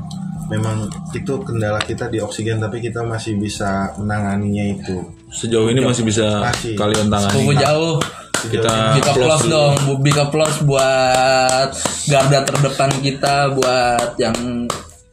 memang 0.49 0.88
itu 1.12 1.33
kendala 1.45 1.76
kita 1.85 2.09
di 2.09 2.25
oksigen 2.25 2.57
tapi 2.57 2.80
kita 2.80 3.04
masih 3.04 3.37
bisa 3.37 3.92
menanganinya 4.00 4.64
itu 4.64 4.97
Sejauh 5.28 5.68
ini 5.68 5.85
masih 5.85 6.09
bisa 6.09 6.40
Masih. 6.40 6.73
kalian 6.73 7.12
tangani. 7.12 7.52
Jauh. 7.61 8.00
Kita 8.47 8.95
Kita 9.02 9.11
plus 9.18 9.42
dong, 9.50 9.75
Bu- 9.88 9.99
Bika 9.99 10.30
plus 10.30 10.62
buat 10.62 11.68
garda 12.07 12.38
terdepan 12.47 12.90
kita, 13.02 13.50
buat 13.59 14.14
yang 14.23 14.68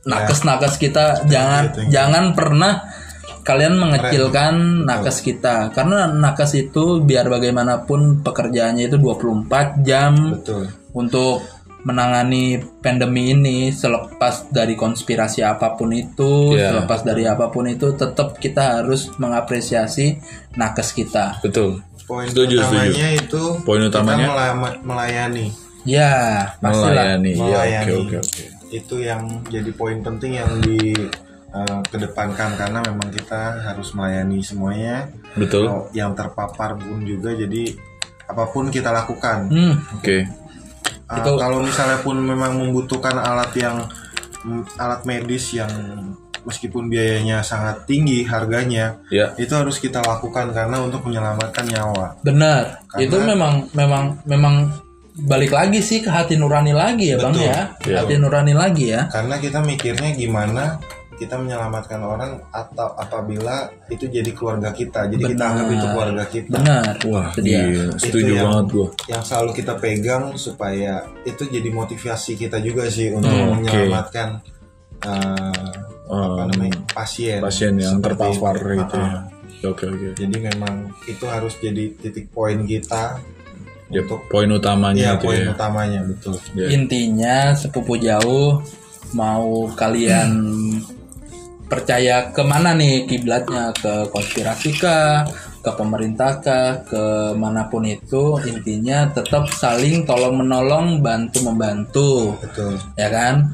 nakes-nakes 0.06 0.78
kita. 0.78 1.26
Jangan 1.26 1.64
thank 1.74 1.90
you. 1.90 1.92
jangan 1.92 2.24
pernah 2.38 2.74
kalian 3.46 3.78
mengecilkan 3.78 4.86
nakes 4.86 5.22
kita. 5.22 5.74
Karena 5.74 6.10
nakes 6.10 6.58
itu 6.58 7.02
biar 7.02 7.30
bagaimanapun 7.30 8.26
pekerjaannya 8.26 8.90
itu 8.90 8.98
24 8.98 9.86
jam 9.86 10.14
betul. 10.38 10.66
untuk 10.94 11.46
menangani 11.86 12.44
pandemi 12.76 13.30
ini 13.30 13.70
selepas 13.70 14.50
dari 14.50 14.74
konspirasi 14.74 15.40
apa 15.40 15.74
pun 15.74 15.94
itu, 15.94 16.52
Iya. 16.52 16.74
selepas 16.74 17.00
dari 17.02 17.24
apa 17.24 17.48
pun 17.48 17.66
itu 17.66 17.94
tetap 17.94 18.36
kita 18.36 18.82
harus 18.82 19.14
mengapresiasi 19.16 20.18
nakes 20.54 20.92
kita. 20.92 21.38
betul. 21.40 21.80
poin 22.04 22.26
Setuju, 22.26 22.58
utamanya 22.60 23.08
itu 23.16 23.44
Poin 23.62 23.82
kita 23.82 23.98
utamanya? 23.98 24.26
melama- 24.28 24.78
melayani 24.84 25.50
Ya, 25.84 26.14
pastilah. 26.60 27.18
Melayani. 27.18 27.32
Ya, 27.32 27.42
Melayani. 27.42 27.94
oke 27.94 27.94
oke 28.00 28.16
oke. 28.20 28.44
itu 28.68 28.96
yang 29.00 29.22
jadi 29.46 29.72
poin 29.72 29.98
penting 30.00 30.32
yang 30.36 30.52
di 30.60 30.94
eh, 31.52 31.80
kedepankan 31.88 32.54
karena 32.54 32.84
memang 32.84 33.10
kita 33.10 33.58
harus 33.60 33.94
melayani 33.94 34.38
semuanya 34.40 35.10
Betul. 35.34 35.66
Yang 35.94 36.12
terpapar 36.16 36.76
pun 36.76 37.02
juga 37.02 37.32
jadi 37.32 37.74
apa 38.26 38.44
pun 38.48 38.68
kita 38.68 38.90
lakukan 38.92 39.48
Hmm, 39.48 39.74
Oke. 39.96 40.30
Uh, 41.06 41.22
Itu- 41.22 41.38
kalau 41.38 41.62
misalnya 41.62 42.02
pun 42.02 42.18
memang 42.18 42.58
membutuhkan 42.58 43.14
alat 43.14 43.54
yang 43.54 43.78
mm, 44.42 44.66
alat 44.76 45.06
medis 45.06 45.54
yang 45.54 45.70
meskipun 46.42 46.86
biayanya 46.86 47.42
sangat 47.42 47.86
tinggi 47.86 48.22
harganya 48.22 49.02
Ya. 49.10 49.34
itu 49.36 49.50
harus 49.50 49.78
kita 49.78 49.98
lakukan 50.00 50.50
karena 50.50 50.78
untuk 50.78 51.02
menyelamatkan 51.02 51.66
nyawa 51.66 52.18
benar. 52.22 52.86
Karena- 52.88 53.02
Itu 53.02 53.18
memang 53.20 53.54
memang 53.74 54.04
memang 54.26 54.56
balik 55.16 55.50
lagi 55.50 55.80
sih 55.80 56.02
ke 56.02 56.10
hati 56.10 56.36
nurani 56.36 56.76
lagi 56.76 57.14
ya, 57.14 57.18
Bang 57.18 57.34
Betul. 57.34 57.48
ya. 57.48 57.60
Iya. 57.82 57.98
Hati 58.04 58.14
nurani 58.18 58.54
lagi 58.54 58.86
ya. 58.92 59.02
karena 59.08 59.36
kita 59.38 59.60
mikirnya 59.62 60.10
gimana 60.12 60.64
kita 61.16 61.36
menyelamatkan 61.36 61.98
orang 61.98 62.44
atau 62.50 62.92
apabila 62.94 63.66
itu 63.88 64.04
jadi 64.06 64.28
keluarga 64.30 64.70
kita 64.70 65.08
jadi 65.08 65.24
kita 65.32 65.44
anggap 65.46 65.68
itu 65.70 65.88
keluarga 65.88 66.24
kita 66.26 66.58
Benar. 66.58 66.94
Wah, 67.06 67.30
Itu 67.32 67.42
dia. 67.42 67.60
iya. 67.64 67.86
Setuju 67.96 68.32
yang- 68.34 68.46
banget 68.46 68.66
gua. 68.70 68.88
yang 69.08 69.22
selalu 69.22 69.52
kita 69.54 69.74
pegang 69.76 70.24
supaya 70.36 70.94
itu 71.24 71.44
jadi 71.46 71.70
motivasi 71.70 72.36
kita 72.36 72.60
juga 72.60 72.88
sih 72.88 73.10
untuk 73.10 73.32
Hmm, 73.32 73.60
menyelamatkan 73.60 74.44
uh, 75.02 75.72
apa 76.06 76.14
Um, 76.38 76.48
namanya 76.48 76.78
pasien 76.88 77.42
pasien 77.42 77.74
yang 77.76 77.98
terpapar 77.98 78.54
itu. 78.56 78.78
gitu 78.78 78.96
ya. 78.96 79.10
Ah, 79.10 79.24
Oke 79.66 79.84
oke. 79.88 80.08
Jadi 80.14 80.36
memang 80.38 80.74
itu 81.04 81.26
harus 81.26 81.58
jadi 81.58 81.90
titik 81.96 82.30
poin 82.30 82.62
kita 82.62 83.18
Ya, 83.88 84.02
untuk 84.02 84.22
poin 84.28 84.46
utamanya 84.48 85.02
ya 85.04 85.14
itu 85.16 85.26
poin 85.26 85.42
ya. 85.42 85.50
utamanya 85.52 86.02
betul. 86.04 86.38
Ya. 86.54 86.68
Intinya 86.70 87.38
sepupu 87.54 87.98
jauh 87.98 88.62
mau 89.12 89.66
kalian 89.72 90.30
percaya 91.66 92.30
ke 92.30 92.42
mana 92.46 92.78
nih 92.78 93.10
kiblatnya 93.10 93.74
ke 93.74 94.10
konspirasi 94.14 94.78
kah, 94.78 95.26
ke 95.66 95.72
pemerintah 95.74 96.38
kah, 96.38 96.86
ke 96.86 97.34
mana 97.34 97.66
pun 97.68 97.86
itu 97.90 98.38
intinya 98.46 99.10
tetap 99.10 99.50
saling 99.50 100.06
tolong 100.06 100.46
menolong, 100.46 101.02
bantu 101.02 101.42
membantu, 101.42 102.38
Betul. 102.38 102.78
ya 102.94 103.10
kan? 103.10 103.50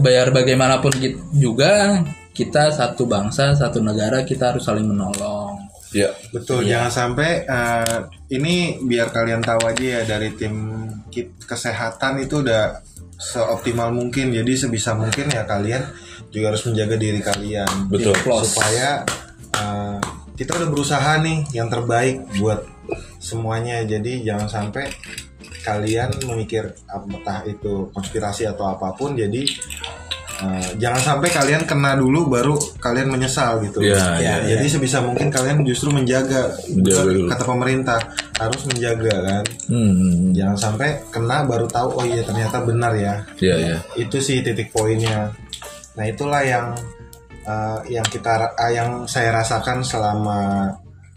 Bayar 0.00 0.32
bagaimanapun 0.32 0.96
juga 1.36 2.00
kita 2.34 2.72
satu 2.72 3.06
bangsa, 3.06 3.54
satu 3.54 3.78
negara 3.78 4.24
kita 4.26 4.52
harus 4.52 4.64
saling 4.64 4.88
menolong. 4.88 5.60
Ya. 5.94 6.10
Betul, 6.34 6.66
Iya. 6.66 6.90
jangan 6.90 6.90
sampai 6.90 7.46
eh, 7.46 7.98
ini 8.34 8.82
biar 8.82 9.14
kalian 9.14 9.38
tahu 9.38 9.62
aja 9.70 9.84
ya 9.84 10.02
dari 10.02 10.34
tim 10.34 10.82
kesehatan 11.46 12.18
itu 12.18 12.42
udah 12.42 12.82
seoptimal 13.14 13.94
mungkin. 13.94 14.34
Jadi 14.34 14.58
sebisa 14.58 14.98
mungkin 14.98 15.30
ya 15.30 15.46
kalian 15.46 15.86
juga 16.34 16.50
harus 16.50 16.66
menjaga 16.66 16.98
diri 16.98 17.20
kalian. 17.22 17.86
Betul. 17.86 18.18
Plus. 18.18 18.50
Supaya 18.50 19.06
eh, 19.54 19.98
kita 20.34 20.58
udah 20.58 20.68
berusaha 20.68 21.22
nih 21.22 21.46
yang 21.54 21.70
terbaik 21.70 22.26
buat 22.42 22.66
semuanya. 23.22 23.86
Jadi 23.86 24.26
jangan 24.26 24.50
sampai 24.50 24.90
kalian 25.64 26.12
memikir 26.28 26.76
entah 26.90 27.40
itu 27.46 27.88
konspirasi 27.94 28.50
atau 28.50 28.66
apa 28.66 28.92
pun. 28.98 29.14
Jadi 29.14 29.46
eh, 30.42 30.68
jangan 30.76 31.00
sampai 31.00 31.30
kalian 31.30 31.62
kena 31.64 31.94
dulu 31.94 32.26
baru 32.26 32.58
kalian 32.82 33.14
menyesal 33.14 33.62
gitu. 33.62 33.78
Iya, 33.78 34.18
iya, 34.18 34.34
Jadi 34.58 34.66
sebisa 34.66 35.00
mungkin 35.06 35.30
kalian 35.30 35.62
justru 35.62 35.94
menjaga, 35.94 36.50
dulu. 36.66 37.30
kata 37.30 37.44
pemerintah 37.46 38.02
harus 38.34 38.66
menjaga 38.66 39.14
kan. 39.22 39.44
Hmm. 39.70 40.34
Jangan 40.34 40.58
sampai 40.58 40.98
kena 41.14 41.46
baru 41.46 41.70
tahu 41.70 42.02
oh 42.02 42.04
iya 42.04 42.26
ternyata 42.26 42.58
benar 42.66 42.92
ya. 42.98 43.22
Ya 43.38 43.54
ya. 43.54 43.76
Itu 43.94 44.18
sih 44.18 44.42
titik 44.42 44.74
poinnya. 44.74 45.30
Nah 45.94 46.04
itulah 46.04 46.42
yang 46.42 46.74
eh, 47.46 47.78
yang 47.90 48.06
kita 48.06 48.54
ah, 48.54 48.70
yang 48.70 49.06
saya 49.06 49.30
rasakan 49.34 49.82
selama 49.84 50.70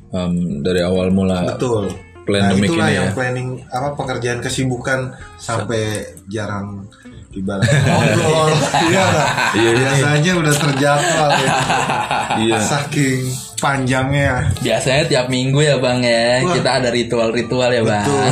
Um, 0.07 0.63
dari 0.63 0.79
awal 0.79 1.11
mula 1.11 1.43
betul. 1.43 1.91
Nah 2.31 2.47
pandemic 2.47 2.71
itulah 2.71 2.87
ini 2.87 2.95
yang 2.95 3.09
ya. 3.11 3.15
planning 3.15 3.49
apa 3.67 3.91
pekerjaan 3.91 4.39
kesibukan 4.39 5.11
sampai 5.35 6.15
jarang 6.31 6.87
ibarat 7.35 7.67
ngobrol. 7.67 8.51
Iya 8.87 9.03
nggak? 9.03 9.27
Iya, 9.51 9.69
iya. 9.69 9.71
Biasanya 9.75 10.31
udah 10.39 10.53
terjadwal 10.55 11.31
ya. 11.35 11.49
Iya. 12.39 12.57
Saking 12.63 13.19
panjangnya. 13.59 14.33
Biasanya 14.63 15.03
tiap 15.11 15.27
minggu 15.27 15.59
ya 15.59 15.75
bang 15.75 15.99
ya 15.99 16.23
Wah. 16.39 16.53
kita 16.55 16.69
ada 16.79 16.89
ritual-ritual 16.95 17.69
ya 17.75 17.83
bang. 17.83 18.05
Betul. 18.07 18.27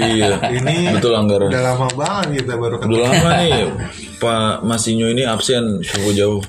Iya. 0.00 0.28
Ini 0.48 0.76
Betul 0.96 1.12
Anggara. 1.12 1.44
udah 1.52 1.62
lama 1.62 1.88
banget 1.92 2.40
kita 2.40 2.54
baru 2.56 2.76
ketemu. 2.80 2.92
Udah 2.96 3.04
lama 3.12 3.30
nih 3.36 3.52
Pak 4.18 4.60
Masinyo 4.60 5.08
ini 5.08 5.22
absen 5.22 5.78
cukup 5.80 6.12
jauh. 6.12 6.42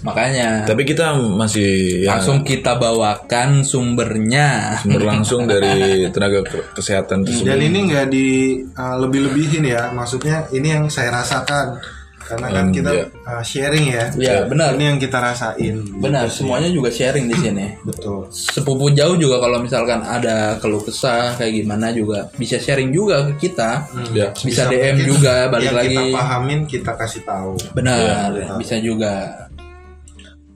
Makanya 0.00 0.68
Tapi 0.68 0.84
kita 0.84 1.16
masih 1.16 2.04
ya, 2.04 2.16
langsung 2.16 2.44
kita 2.44 2.76
bawakan 2.76 3.64
sumbernya. 3.64 4.76
sumber 4.76 5.00
langsung 5.02 5.42
dari 5.44 5.72
tenaga 6.14 6.44
ke- 6.44 6.60
kesehatan 6.72 7.24
Dan 7.24 7.26
tersebut. 7.26 7.56
ini 7.58 7.78
nggak 7.88 8.06
di 8.08 8.26
uh, 8.70 8.96
lebih-lebihin 9.00 9.64
ya, 9.64 9.88
maksudnya 9.90 10.44
ini 10.50 10.68
yang 10.70 10.84
saya 10.86 11.08
rasakan 11.10 11.80
karena 12.24 12.46
kan 12.48 12.64
Hmm, 12.64 12.72
kita 12.72 12.90
iya. 12.90 13.04
uh, 13.22 13.42
sharing 13.42 13.84
ya. 13.86 14.04
Ya 14.16 14.36
benar, 14.44 14.74
Ini 14.74 14.84
yang 14.86 14.98
kita 14.98 15.20
rasain. 15.20 15.76
benar. 15.94 16.26
Semuanya 16.26 16.68
juga 16.68 16.88
sharing 16.88 17.28
di 17.28 17.36
sini. 17.36 17.66
Betul. 17.88 18.26
Sepupu 18.28 18.88
jauh 18.90 19.14
juga 19.14 19.38
kalau 19.38 19.60
misalkan 19.60 20.00
ada 20.00 20.56
keluh 20.58 20.80
kesah 20.80 21.36
kayak 21.36 21.62
gimana 21.62 21.92
juga 21.92 22.32
bisa 22.34 22.56
sharing 22.56 22.88
juga 22.88 23.28
ke 23.28 23.44
kita. 23.44 23.84
Ya. 24.10 24.32
Bisa 24.32 24.66
DM 24.66 24.96
mungkin 24.96 25.06
juga 25.06 25.34
balik 25.46 25.68
yang 25.68 25.76
lagi. 25.76 25.88
kita 25.92 26.02
pahamin 26.10 26.60
kita 26.64 26.92
kasih 26.94 27.22
tahu. 27.22 27.52
Benar, 27.72 28.32
Iya, 28.32 28.56
bisa 28.56 28.76
juga. 28.78 29.14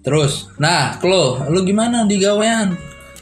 Terus, 0.01 0.49
nah, 0.57 0.97
Klo, 0.97 1.45
lu 1.47 1.61
gimana 1.63 2.09
di 2.09 2.17
gawean? 2.17 2.73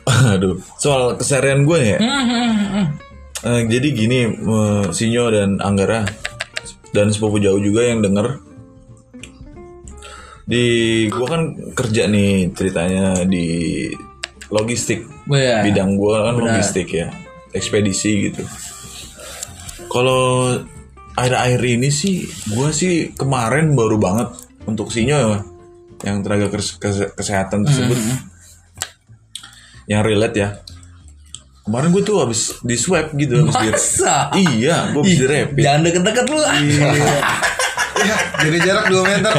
Aduh, 0.33 0.55
soal 0.77 1.19
keseharian 1.19 1.67
gue 1.67 1.81
ya. 1.83 1.99
Hmm, 1.99 2.25
hmm, 2.25 2.53
hmm. 2.55 2.87
Eh, 3.43 3.63
jadi 3.69 3.89
gini, 3.91 4.21
eh, 4.29 4.85
Sinyo 4.89 5.29
dan 5.29 5.59
Anggara 5.59 6.07
dan 6.97 7.13
sepupu 7.13 7.37
jauh 7.37 7.61
juga 7.61 7.85
yang 7.85 8.01
denger. 8.01 8.41
Di 10.49 10.65
gua 11.13 11.27
kan 11.29 11.43
kerja 11.77 12.09
nih 12.09 12.55
ceritanya 12.57 13.29
di 13.29 13.47
logistik. 14.49 15.05
Oh, 15.29 15.37
ya. 15.37 15.61
Bidang 15.61 16.01
gua 16.01 16.31
kan 16.33 16.41
logistik 16.41 16.89
ya, 16.97 17.13
ekspedisi 17.53 18.31
gitu. 18.31 18.47
Kalau 19.93 20.55
akhir-akhir 21.19 21.61
ini 21.67 21.91
sih, 21.93 22.25
gua 22.55 22.71
sih 22.73 23.13
kemarin 23.13 23.77
baru 23.77 24.01
banget 24.01 24.33
untuk 24.65 24.89
Sinyo 24.95 25.17
ya, 25.19 25.41
yang 26.07 26.23
tenaga 26.23 26.47
kes- 26.49 26.79
kes- 26.79 27.13
kesehatan 27.19 27.67
tersebut, 27.67 27.99
yang 29.91 30.07
relate 30.07 30.37
ya. 30.39 30.49
Kemarin 31.67 31.91
gue 31.91 32.03
tuh 32.07 32.23
habis 32.23 32.63
di 32.63 32.79
swab 32.79 33.11
gitu, 33.19 33.43
habis 33.43 33.59
di 33.59 33.69
Masa? 33.75 34.31
Iya, 34.39 34.95
gue 34.95 35.03
habis 35.03 35.19
di 35.19 35.27
rapid. 35.27 35.63
Jangan 35.67 35.81
deket-deket 35.83 36.25
lu. 36.31 36.39
Iya. 36.39 36.91
Ya, 37.97 38.13
jadi 38.45 38.59
jarak 38.61 38.87
2 38.93 39.03
meter. 39.09 39.33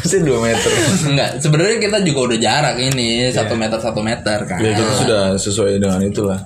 Pasti 0.00 0.16
2 0.24 0.32
meter. 0.42 0.70
Enggak, 1.12 1.30
sebenarnya 1.38 1.76
kita 1.78 1.96
juga 2.02 2.20
udah 2.32 2.38
jarak 2.40 2.76
ini 2.80 3.28
satu 3.30 3.54
meter 3.54 3.78
satu 3.78 4.00
meter 4.02 4.42
kan. 4.48 4.58
Ya 4.58 4.74
kita 4.74 4.92
sudah 4.96 5.22
sesuai 5.36 5.76
dengan 5.78 6.00
itulah. 6.02 6.40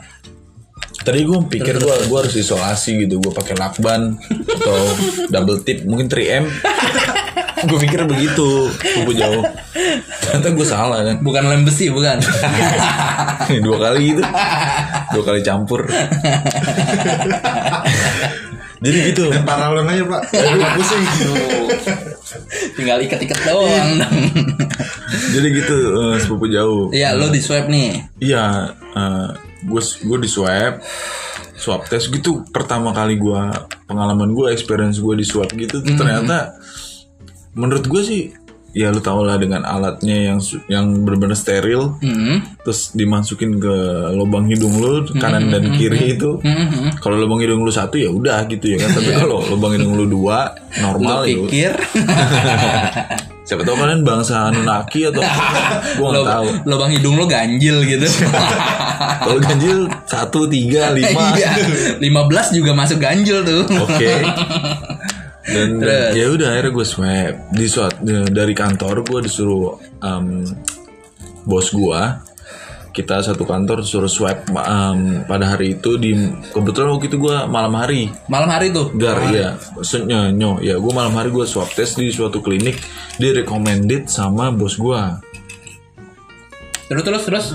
Tadi 1.07 1.23
gue 1.23 1.39
pikir 1.49 1.79
gue 1.79 1.97
gue 2.11 2.19
harus 2.19 2.35
isolasi 2.35 3.07
gitu, 3.07 3.23
gue 3.23 3.31
pakai 3.31 3.55
lakban 3.57 4.19
atau 4.59 4.79
double 5.31 5.63
tip, 5.63 5.87
mungkin 5.87 6.11
3M. 6.11 6.45
gue 7.71 7.79
pikir 7.89 8.05
begitu, 8.05 8.69
kubu 8.75 9.15
jauh. 9.15 9.47
Ternyata 10.27 10.49
gue 10.51 10.67
salah 10.67 11.01
kan. 11.07 11.17
Bukan 11.23 11.47
lem 11.47 11.63
besi, 11.63 11.89
bukan. 11.95 12.19
dua 13.65 13.77
kali 13.81 14.13
gitu, 14.13 14.23
dua 15.17 15.25
kali 15.25 15.41
campur. 15.41 15.89
Jadi 18.77 18.99
gitu. 19.09 19.33
Paralon 19.43 19.89
aja 19.89 20.05
pak. 20.05 20.23
Aduh 20.37 20.69
pusing. 20.77 21.03
Tinggal 22.77 23.01
ikat-ikat 23.09 23.41
doang. 23.49 24.05
Jadi 25.33 25.47
gitu 25.57 25.77
eh, 25.97 26.17
sepupu 26.21 26.47
jauh. 26.53 26.93
Iya, 26.93 27.17
lo 27.17 27.33
di 27.33 27.41
swab 27.41 27.73
nih. 27.73 28.05
Iya, 28.21 28.77
gue 29.65 29.83
gue 29.83 30.19
di 30.21 30.29
swab, 30.29 30.85
swab 31.57 31.89
test 31.89 32.13
gitu. 32.13 32.45
Pertama 32.53 32.93
kali 32.93 33.17
gue 33.17 33.43
pengalaman 33.89 34.37
gue, 34.37 34.53
experience 34.53 35.01
gue 35.01 35.15
di 35.17 35.25
swab 35.25 35.49
gitu, 35.57 35.81
tuh 35.81 35.95
ternyata 35.97 36.55
menurut 37.57 37.89
gue 37.89 38.03
sih, 38.05 38.23
ya 38.76 38.92
lu 38.92 39.00
tau 39.00 39.25
lah 39.25 39.40
dengan 39.40 39.64
alatnya 39.64 40.28
yang 40.28 40.38
yang 40.68 40.85
benar-benar 41.00 41.33
steril, 41.33 41.97
Hmm. 41.97 42.45
terus 42.61 42.92
dimasukin 42.92 43.56
ke 43.56 43.75
lubang 44.12 44.45
hidung 44.45 44.76
lu 44.76 45.00
kanan 45.16 45.49
dan 45.49 45.73
kiri 45.73 46.12
itu. 46.12 46.37
Hmm. 46.38 46.92
Kalau 46.95 47.16
lubang 47.16 47.40
hidung 47.40 47.64
lu 47.64 47.73
satu 47.73 47.97
ya 47.97 48.12
udah 48.12 48.45
gitu 48.45 48.68
ya 48.68 48.78
kan. 48.78 48.92
Tapi 48.92 49.11
kalau 49.25 49.40
lubang 49.49 49.73
hidung 49.73 49.97
lu 49.97 50.04
dua 50.04 50.52
normal 50.76 51.25
ya. 51.25 51.40
pikir 51.40 51.73
Siapa 53.47 53.62
tahu 53.62 53.78
kalian 53.78 54.02
bangsa 54.02 54.50
Anunnaki 54.50 55.06
atau 55.06 55.23
gue 55.97 56.02
nggak 56.04 56.26
tahu. 56.26 56.47
lubang 56.66 56.90
hidung 56.90 57.14
lo 57.14 57.25
ganjil 57.25 57.78
gitu. 57.80 58.02
Kalau 59.23 59.38
ganjil 59.38 59.87
satu 60.02 60.50
tiga 60.50 60.90
lima. 60.90 61.30
Iya, 61.33 61.54
15 61.97 62.02
juga 62.52 62.75
masuk 62.75 62.99
ganjil 62.99 63.40
tuh. 63.40 63.62
Oke. 63.78 64.11
Dan, 65.47 65.79
ya 66.15 66.26
udah 66.26 66.59
akhirnya 66.59 66.73
gue 66.75 66.87
swab. 66.87 67.35
Di 67.55 67.67
swab 67.71 67.95
dari 68.31 68.55
kantor 68.55 69.07
gue 69.07 69.21
disuruh 69.31 69.79
em, 70.03 70.43
bos 71.47 71.71
gue 71.71 72.03
kita 72.91 73.21
satu 73.21 73.45
kantor 73.45 73.85
disuruh 73.85 74.09
swab 74.09 74.49
em, 74.50 75.23
pada 75.29 75.55
hari 75.55 75.76
itu 75.79 76.00
di 76.00 76.17
kebetulan 76.50 76.97
waktu 76.97 77.07
itu 77.07 77.19
gue 77.23 77.37
malam 77.47 77.75
hari. 77.79 78.11
Malam 78.26 78.50
hari 78.50 78.75
tuh. 78.75 78.91
gar 78.99 79.23
ya 79.31 79.55
maksudnya 79.76 80.35
nyo 80.35 80.59
ya 80.59 80.83
gue 80.83 80.93
malam 80.93 81.15
hari 81.15 81.31
gue 81.31 81.47
swab 81.47 81.71
test 81.71 81.95
di 81.95 82.11
suatu 82.11 82.43
klinik. 82.43 82.81
Di 83.17 83.31
recommended 83.31 84.11
sama 84.11 84.50
bos 84.50 84.75
gue 84.75 85.00
Terus 86.87 87.03
terus 87.03 87.23
terus. 87.26 87.47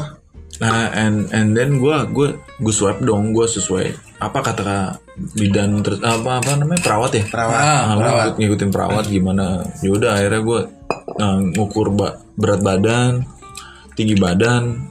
Nah, 0.61 0.93
and 0.93 1.31
and 1.33 1.55
then 1.57 1.79
gue 1.79 1.95
gue 2.11 2.37
gue 2.37 2.73
swab 2.75 2.99
dong, 3.01 3.31
gue 3.31 3.47
sesuai. 3.47 4.19
Apa 4.21 4.39
kata 4.43 4.99
bidan 5.31 5.79
terus 5.81 6.01
apa 6.01 6.39
apa 6.39 6.57
namanya 6.57 6.81
perawat 6.81 7.11
ya? 7.13 7.23
Perawat. 7.27 7.57
Ah, 7.57 7.81
gua 7.93 8.09
ngikut- 8.09 8.37
ngikutin 8.39 8.69
perawat 8.69 9.05
gimana? 9.05 9.45
Yaudah 9.81 10.11
akhirnya 10.15 10.41
gue 10.41 10.59
ngukur 11.55 11.87
ba- 11.91 12.17
berat 12.33 12.61
badan, 12.61 13.25
tinggi 13.93 14.15
badan, 14.15 14.89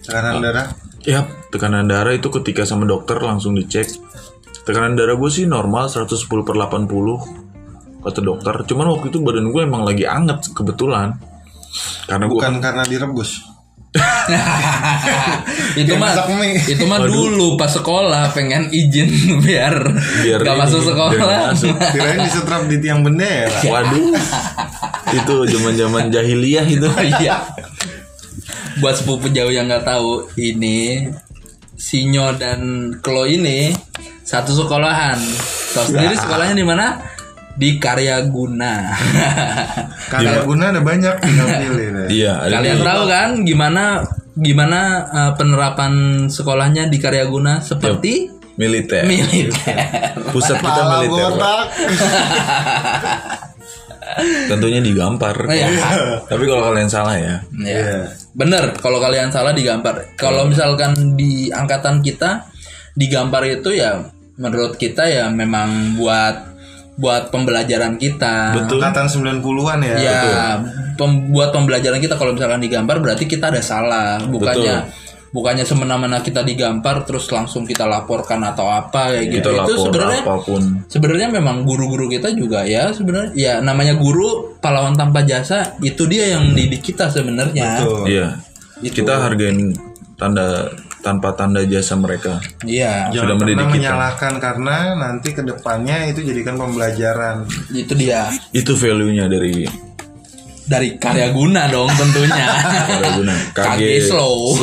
Tekanan 0.00 0.40
darah. 0.40 0.66
ya 1.02 1.26
tekanan 1.50 1.86
darah 1.86 2.12
itu 2.12 2.28
ketika 2.30 2.64
sama 2.64 2.84
dokter 2.84 3.18
langsung 3.18 3.52
dicek. 3.52 3.90
Tekanan 4.62 4.94
darah 4.94 5.14
gue 5.14 5.30
sih 5.30 5.44
normal 5.44 5.86
110 5.86 6.42
per 6.42 6.54
80 6.54 7.22
kata 8.02 8.20
dokter. 8.20 8.54
Cuman 8.64 8.86
waktu 8.92 9.10
itu 9.10 9.18
badan 9.18 9.50
gue 9.50 9.62
emang 9.62 9.82
lagi 9.82 10.06
anget 10.06 10.50
kebetulan. 10.50 11.18
Karena 12.06 12.26
Bukan 12.30 12.62
karena 12.62 12.82
direbus. 12.82 13.42
itu 15.80 15.92
mah 15.96 16.12
itu 16.68 16.84
mah 16.84 17.00
dulu 17.04 17.56
pas 17.56 17.72
sekolah 17.72 18.32
pengen 18.36 18.68
izin 18.68 19.08
biar 19.44 19.72
Biar 20.20 20.40
gak 20.44 20.56
ini, 20.56 20.60
masuk 20.60 20.80
sekolah. 20.84 21.52
Kirain 21.94 22.18
disetrap 22.20 22.62
di 22.68 22.76
tiang 22.80 23.00
bendera. 23.00 23.56
Waduh. 23.64 24.12
itu 25.06 25.34
zaman-zaman 25.54 26.10
jahiliyah 26.10 26.66
itu. 26.66 26.88
Iya. 26.98 27.46
Buat 28.82 29.00
sepupu 29.00 29.32
jauh 29.32 29.48
yang 29.48 29.70
nggak 29.70 29.86
tahu 29.86 30.28
ini 30.36 31.08
Sinyo 31.76 32.36
dan 32.36 32.92
Klo 33.00 33.24
ini 33.24 33.72
satu 34.26 34.52
sekolahan. 34.52 35.16
Tahu 35.72 35.84
sendiri 35.94 36.16
sekolahnya 36.18 36.56
di 36.58 36.66
mana? 36.66 37.15
Di 37.56 37.80
Karya 37.80 38.20
Guna. 38.28 38.92
Karya 40.12 40.44
guna 40.44 40.70
ada 40.70 40.80
banyak 40.84 41.14
tinggal 41.24 41.48
pilih 41.64 41.86
deh. 41.96 42.08
Iya, 42.12 42.34
Kalian 42.52 42.78
tahu 42.84 43.02
kan 43.08 43.30
gimana 43.42 44.04
gimana 44.36 44.80
uh, 45.08 45.32
penerapan 45.34 45.92
sekolahnya 46.28 46.92
di 46.92 47.00
Karya 47.00 47.24
Guna 47.24 47.64
seperti 47.64 48.28
militer. 48.60 49.08
militer. 49.08 49.56
Pusat 50.32 50.56
kita 50.60 50.80
Pala 50.84 51.00
militer. 51.00 51.32
Tentunya 54.48 54.80
digampar. 54.80 55.34
Iya. 55.50 55.68
Tapi 56.24 56.44
kalau 56.46 56.72
kalian 56.72 56.88
salah 56.88 57.16
ya. 57.16 57.34
Ya. 57.60 58.08
Bener, 58.32 58.72
kalau 58.80 59.00
kalian 59.00 59.32
salah 59.32 59.52
digampar. 59.52 60.16
Kalau 60.16 60.48
misalkan 60.48 61.16
di 61.18 61.52
angkatan 61.52 62.00
kita 62.00 62.48
digampar 62.96 63.44
itu 63.44 63.76
ya 63.76 64.00
menurut 64.36 64.76
kita 64.76 65.08
ya 65.08 65.28
memang 65.28 65.96
buat 65.96 66.55
buat 66.96 67.28
pembelajaran 67.28 68.00
kita. 68.00 68.64
Betul. 68.64 68.80
Angkatan 68.80 69.06
90-an 69.08 69.78
ya. 69.84 69.96
Ya, 70.00 70.20
pem- 70.96 71.28
buat 71.28 71.52
pembelajaran 71.52 72.00
kita 72.00 72.16
kalau 72.16 72.32
misalkan 72.32 72.60
digampar 72.64 72.98
berarti 72.98 73.28
kita 73.28 73.52
ada 73.52 73.60
salah. 73.60 74.16
Bukannya 74.24 75.06
bukannya 75.36 75.68
semena-mena 75.68 76.24
kita 76.24 76.40
digampar 76.40 77.04
terus 77.04 77.28
langsung 77.28 77.68
kita 77.68 77.84
laporkan 77.84 78.40
atau 78.40 78.72
apa 78.72 79.12
kayak 79.12 79.28
gitu. 79.28 79.48
Itu 79.52 79.74
sebenarnya 79.84 80.22
apa 80.24 80.36
pun. 80.40 80.62
sebenarnya 80.88 81.28
memang 81.28 81.60
guru-guru 81.68 82.08
kita 82.08 82.32
juga 82.32 82.64
ya 82.64 82.88
sebenarnya 82.96 83.36
ya 83.36 83.52
namanya 83.60 84.00
guru 84.00 84.56
pahlawan 84.56 84.96
tanpa 84.96 85.20
jasa 85.28 85.76
itu 85.84 86.08
dia 86.08 86.32
yang 86.38 86.56
didik 86.56 86.80
kita 86.80 87.12
sebenarnya. 87.12 87.84
Betul. 87.84 88.02
Iya. 88.08 88.28
Itu. 88.80 89.04
Kita 89.04 89.28
hargain 89.28 89.76
tanda 90.16 90.72
tanpa 91.06 91.30
tanda 91.32 91.62
jasa 91.62 91.94
mereka. 91.94 92.42
Iya. 92.60 93.08
Jangan 93.08 93.14
Sudah 93.14 93.22
pernah 93.30 93.38
mendidik 93.38 93.62
kita. 93.64 93.76
menyalahkan 93.78 94.32
karena 94.36 94.76
nanti 94.92 95.28
ke 95.30 95.42
depannya 95.42 96.10
itu 96.10 96.20
jadikan 96.20 96.58
pembelajaran. 96.58 97.46
itu 97.70 97.94
dia 97.94 98.26
Itu 98.50 98.74
value-nya 98.74 99.30
dari 99.30 99.62
dari 100.66 100.98
karya 100.98 101.30
guna 101.30 101.70
dong 101.70 101.86
tentunya 101.88 102.42
Raguna. 103.06 103.34
KG 103.56 103.82
slow. 104.04 104.34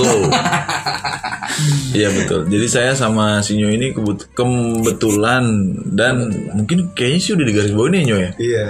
Iya 1.93 2.09
betul. 2.09 2.49
Jadi 2.49 2.65
saya 2.65 2.91
sama 2.93 3.37
Sinyo 3.39 3.69
ini 3.69 3.93
kebut- 3.93 4.33
kebetulan 4.33 5.43
dan 5.87 6.25
mungkin 6.51 6.89
kayaknya 6.91 7.19
sih 7.21 7.31
udah 7.31 7.45
digaris 7.45 7.69
bawahi 7.69 7.91
nih 7.93 8.03
Nyo 8.03 8.17
ya. 8.17 8.31
Iya. 8.35 8.67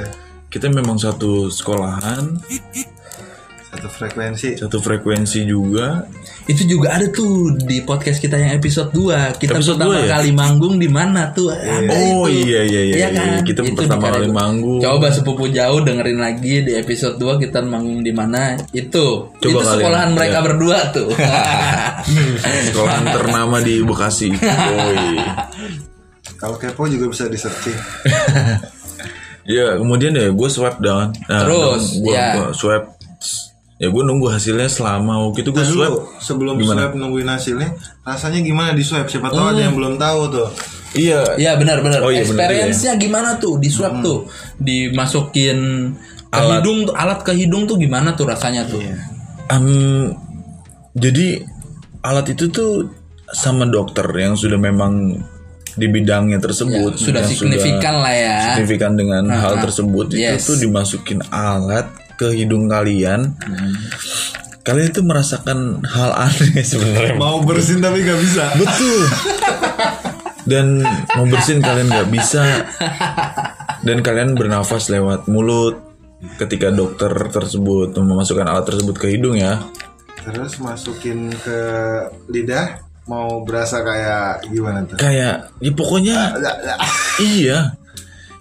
Kita 0.51 0.67
memang 0.67 0.99
satu 0.99 1.47
sekolahan, 1.47 2.43
Satu 3.73 3.89
frekuensi. 3.89 4.49
satu 4.55 4.77
frekuensi 4.77 5.39
juga. 5.43 6.05
itu 6.45 6.67
juga 6.69 6.93
ada 6.93 7.07
tuh 7.07 7.57
di 7.57 7.81
podcast 7.81 8.19
kita 8.19 8.35
yang 8.35 8.53
episode 8.53 8.91
2 8.91 9.39
kita 9.39 9.55
Episode 9.55 9.79
pertama 9.79 9.89
dua 9.89 9.97
ya? 9.97 10.07
kali 10.13 10.29
manggung 10.29 10.75
di 10.75 10.85
mana 10.85 11.31
tuh 11.31 11.49
ada 11.49 11.87
Oh, 11.89 12.27
itu. 12.27 12.45
iya, 12.45 12.61
iya, 12.61 12.81
iya, 12.85 13.07
iya. 13.09 13.39
Kita 13.41 13.63
Itu 13.63 13.73
pertama 13.75 14.11
kali 14.11 14.27
Karya- 14.27 14.35
manggung. 14.35 14.77
coba 14.77 15.07
sepupu 15.09 15.47
jauh 15.47 15.79
dengerin 15.81 16.19
lagi 16.19 16.61
di 16.61 16.73
episode 16.73 17.15
2 17.17 17.39
kita 17.39 17.59
manggung 17.61 17.99
di 17.99 18.11
mana 18.11 18.59
itu 18.71 19.31
Coba 19.33 19.41
itu 19.41 19.57
kalian, 19.57 19.73
sekolahan 19.73 20.09
mereka 20.11 20.37
iya. 20.37 20.45
berdua 20.45 20.77
tuh 20.91 21.09
Sekolahan 22.67 23.05
ternama 23.09 23.57
di 23.59 23.75
Bekasi. 23.81 24.27
Woi. 24.35 25.17
Kalau 26.35 26.55
kepo 26.55 26.85
juga 26.85 27.07
bisa 27.07 27.25
di 27.25 27.35
searching. 27.35 27.77
Ya 29.43 29.75
kemudian 29.75 30.15
ya 30.15 30.31
gue 30.31 30.47
swab 30.47 30.79
down. 30.79 31.11
Nah, 31.27 31.43
Terus, 31.43 31.99
gue 31.99 32.15
ya. 32.15 32.47
swab. 32.55 32.95
Ya 33.83 33.91
gue 33.91 33.99
nunggu 33.99 34.31
hasilnya 34.31 34.65
selama 34.65 35.19
waktu 35.21 35.43
itu 35.43 35.51
gue 35.51 35.59
Nah, 35.59 35.67
swab. 35.67 35.93
sebelum 36.17 36.55
Gimana? 36.55 36.79
swab 36.79 36.93
nungguin 36.95 37.27
hasilnya, 37.27 37.69
rasanya 38.01 38.39
gimana 38.39 38.71
di 38.71 38.79
swab? 38.79 39.05
Siapa 39.05 39.27
tahu 39.27 39.43
ada 39.45 39.59
yang 39.59 39.75
belum 39.75 39.99
tahu 39.99 40.21
tuh. 40.31 40.47
Iya. 40.93 41.35
Iya 41.35 41.51
benar-benar. 41.53 41.99
Oh, 41.99 42.07
iya, 42.07 42.23
benar 42.23 42.47
Experience-nya 42.47 42.93
gimana 42.95 43.35
tuh 43.35 43.57
di 43.57 43.67
swab 43.67 43.99
tuh? 43.99 44.23
Dimasukin 44.57 45.59
ke 46.25 46.39
Alat. 46.39 46.59
hidung 46.59 46.79
alat 46.89 47.19
ke 47.21 47.31
hidung 47.31 47.63
tuh 47.65 47.75
gimana 47.75 48.13
tuh 48.13 48.23
rasanya 48.23 48.63
tuh? 48.63 48.79
Em, 49.47 50.15
jadi 50.93 51.43
alat 52.01 52.31
itu 52.31 52.47
tuh 52.47 52.87
sama 53.27 53.65
dokter 53.65 54.05
yang 54.13 54.33
sudah 54.33 54.55
memang 54.55 55.17
di 55.73 55.87
bidangnya 55.87 56.37
tersebut 56.37 56.93
Ya, 56.93 57.01
sudah 57.01 57.21
signifikan 57.23 57.97
lah 57.97 58.13
ya. 58.13 58.37
signifikan 58.53 58.93
dengan 58.93 59.25
hal 59.27 59.57
tersebut 59.59 60.13
Yes. 60.13 60.45
itu 60.45 60.53
tuh 60.53 60.57
dimasukin 60.61 61.19
alat 61.27 61.89
ke 62.15 62.33
hidung 62.33 62.65
kalian 62.65 63.33
Hmm. 63.37 63.73
kalian 64.61 64.87
itu 64.89 65.01
merasakan 65.01 65.83
hal 65.83 66.11
aneh 66.13 66.63
sebenarnya 66.65 67.15
Mau 67.15 67.41
bersin 67.41 67.77
tapi 67.77 67.99
nggak 68.01 68.19
bisa. 68.19 68.43
betul 68.55 68.99
dan 70.43 70.83
mau 71.13 71.25
bersin 71.25 71.59
kalian 71.59 71.87
nggak 71.87 72.09
bisa 72.09 72.67
dan 73.81 73.97
kalian 73.99 74.33
bernafas 74.33 74.87
lewat 74.87 75.25
mulut 75.25 75.79
ketika 76.37 76.67
dokter 76.67 77.11
tersebut 77.29 77.91
memasukkan 77.93 78.45
alat 78.45 78.65
tersebut 78.65 78.95
ke 78.97 79.07
hidung 79.09 79.35
ya 79.35 79.59
Terus 80.23 80.55
masukin 80.57 81.27
ke 81.33 81.59
lidah 82.27 82.79
mau 83.03 83.43
berasa 83.43 83.79
kayak 83.79 84.47
gimana 84.47 84.83
tuh? 84.83 84.95
kayak 84.95 85.51
ya 85.57 85.71
pokoknya 85.73 86.15
iya 87.19 87.75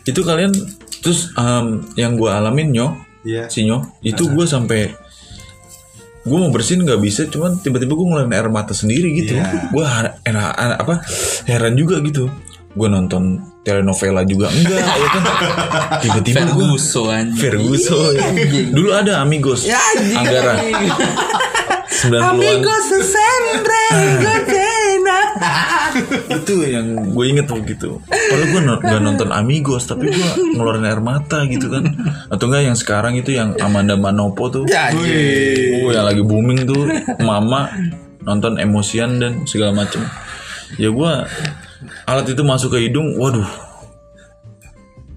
itu 0.04 0.20
kalian 0.20 0.54
terus 0.98 1.34
em, 1.34 1.82
yang 1.96 2.14
gue 2.14 2.30
alamin 2.30 2.70
nyo 2.70 2.88
Iya. 3.22 3.46
si 3.46 3.66
nyo. 3.66 3.86
Itu 4.02 4.28
gue 4.30 4.46
sampai 4.46 4.90
gue 6.22 6.38
mau 6.38 6.54
bersihin 6.54 6.86
nggak 6.86 7.02
bisa 7.02 7.26
cuman 7.26 7.58
tiba-tiba 7.58 7.98
gue 7.98 8.06
ngeluarin 8.06 8.30
air 8.30 8.46
mata 8.50 8.74
sendiri 8.74 9.10
gitu. 9.18 9.34
Iya. 9.38 9.70
gue 9.74 9.84
apa 10.78 10.94
heran 11.46 11.74
juga 11.74 11.98
gitu. 12.02 12.30
Gue 12.72 12.88
nonton 12.88 13.38
telenovela 13.62 14.24
juga. 14.24 14.48
Enggak 14.50 14.80
ya 14.80 15.08
kan? 15.12 15.22
Tiba-tiba 16.02 16.40
gue 16.50 16.66
Ferguson 16.72 17.10
anjing. 17.10 17.38
Ferguson. 17.38 18.14
Dulu 18.74 18.90
ada 18.90 19.20
Amigos 19.22 19.66
Ya. 19.66 19.78
Anggara. 20.18 20.58
90-an 22.02 22.82
sempre 25.02 26.18
itu 26.38 26.54
yang 26.64 26.86
gue 27.10 27.24
inget 27.26 27.46
waktu 27.50 27.74
itu 27.74 27.98
padahal 28.06 28.46
gue 28.48 28.60
no- 28.62 28.80
gak 28.80 29.00
nonton 29.02 29.28
Amigos 29.30 29.84
tapi 29.84 30.08
gue 30.08 30.30
ngeluarin 30.54 30.86
air 30.86 31.02
mata 31.02 31.44
gitu 31.44 31.68
kan. 31.68 31.84
Atau 32.28 32.48
enggak 32.48 32.62
yang 32.64 32.76
sekarang 32.78 33.18
itu 33.18 33.34
yang 33.34 33.54
Amanda 33.58 33.98
Manopo 33.98 34.48
tuh. 34.48 34.64
Ya 34.68 34.92
oh 35.82 35.90
yang 35.90 36.06
lagi 36.06 36.22
booming 36.22 36.64
tuh. 36.64 36.86
Mama 37.20 37.68
nonton 38.22 38.56
emosian 38.56 39.18
dan 39.18 39.44
segala 39.44 39.74
macem. 39.74 40.00
Ya 40.78 40.88
gue 40.88 41.12
alat 42.06 42.26
itu 42.30 42.42
masuk 42.42 42.78
ke 42.78 42.88
hidung 42.88 43.18
waduh 43.18 43.44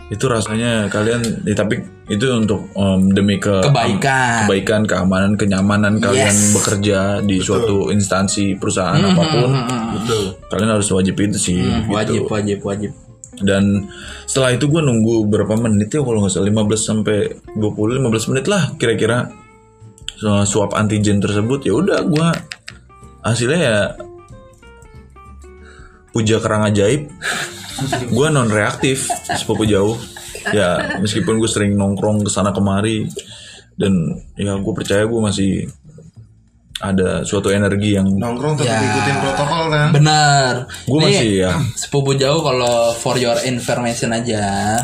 itu 0.06 0.26
rasanya 0.26 0.86
kalian 0.86 1.18
ya, 1.42 1.54
tapi 1.54 1.82
itu 2.06 2.30
untuk 2.30 2.70
em, 2.72 3.10
demi 3.10 3.36
ke 3.36 3.50
Kebaikan. 3.60 4.46
kebaikan 4.46 4.82
keamanan 4.86 5.34
kenyamanan 5.34 5.98
kalian 5.98 6.30
Yes. 6.30 6.54
bekerja 6.54 7.00
di 7.20 7.42
suatu 7.42 7.90
instansi 7.90 8.54
perusahaan 8.56 8.96
apa 8.96 9.24
pun 9.26 9.50
Betul. 9.98 10.24
kalian 10.48 10.70
harus 10.72 10.86
wajib 10.90 11.18
itu 11.18 11.38
sih 11.40 11.58
gitu. 11.58 11.90
Wajib, 11.90 12.22
wajib, 12.28 12.60
wajib. 12.62 12.92
dan 13.36 13.90
setelah 14.24 14.54
itu 14.54 14.64
gue 14.66 14.80
nunggu 14.80 15.26
berapa 15.26 15.58
menit 15.58 15.90
ya 15.90 16.00
kalau 16.00 16.24
nggak 16.24 16.32
salah 16.32 16.48
15 16.48 16.72
sampai 16.80 17.18
20 17.52 18.00
15 18.00 18.30
menit 18.32 18.46
lah 18.48 18.72
kira-kira 18.78 19.28
swab 20.46 20.72
antigen 20.72 21.20
tersebut 21.20 21.60
ya 21.62 21.76
udah 21.76 22.00
gue 22.06 22.28
hasilnya 23.22 23.60
ya 23.60 23.78
puja 26.16 26.40
kerang 26.40 26.64
ajaib 26.64 27.12
gue 28.08 28.28
non 28.32 28.48
reaktif 28.48 29.12
sepupu 29.28 29.68
jauh 29.68 30.00
ya 30.48 30.96
meskipun 30.98 31.36
gue 31.38 31.50
sering 31.50 31.76
nongkrong 31.76 32.24
ke 32.24 32.32
sana 32.32 32.56
kemari 32.56 33.04
dan 33.76 33.92
ya 34.34 34.56
gue 34.56 34.74
percaya 34.74 35.04
gue 35.04 35.20
masih 35.20 35.68
ada 36.76 37.24
suatu 37.24 37.52
energi 37.52 37.96
yang 37.96 38.08
Nongkrong 38.16 38.60
tetap 38.60 38.68
Ya. 38.68 38.84
ikutin 38.84 39.16
protokol 39.20 39.64
kan? 39.72 39.88
Benar. 39.92 40.54
gue 40.84 41.00
Nih, 41.00 41.08
masih 41.08 41.32
ya 41.40 41.52
sepupu 41.74 42.12
jauh 42.16 42.40
kalau 42.40 42.92
for 42.94 43.16
your 43.16 43.36
information 43.44 44.12
aja 44.12 44.76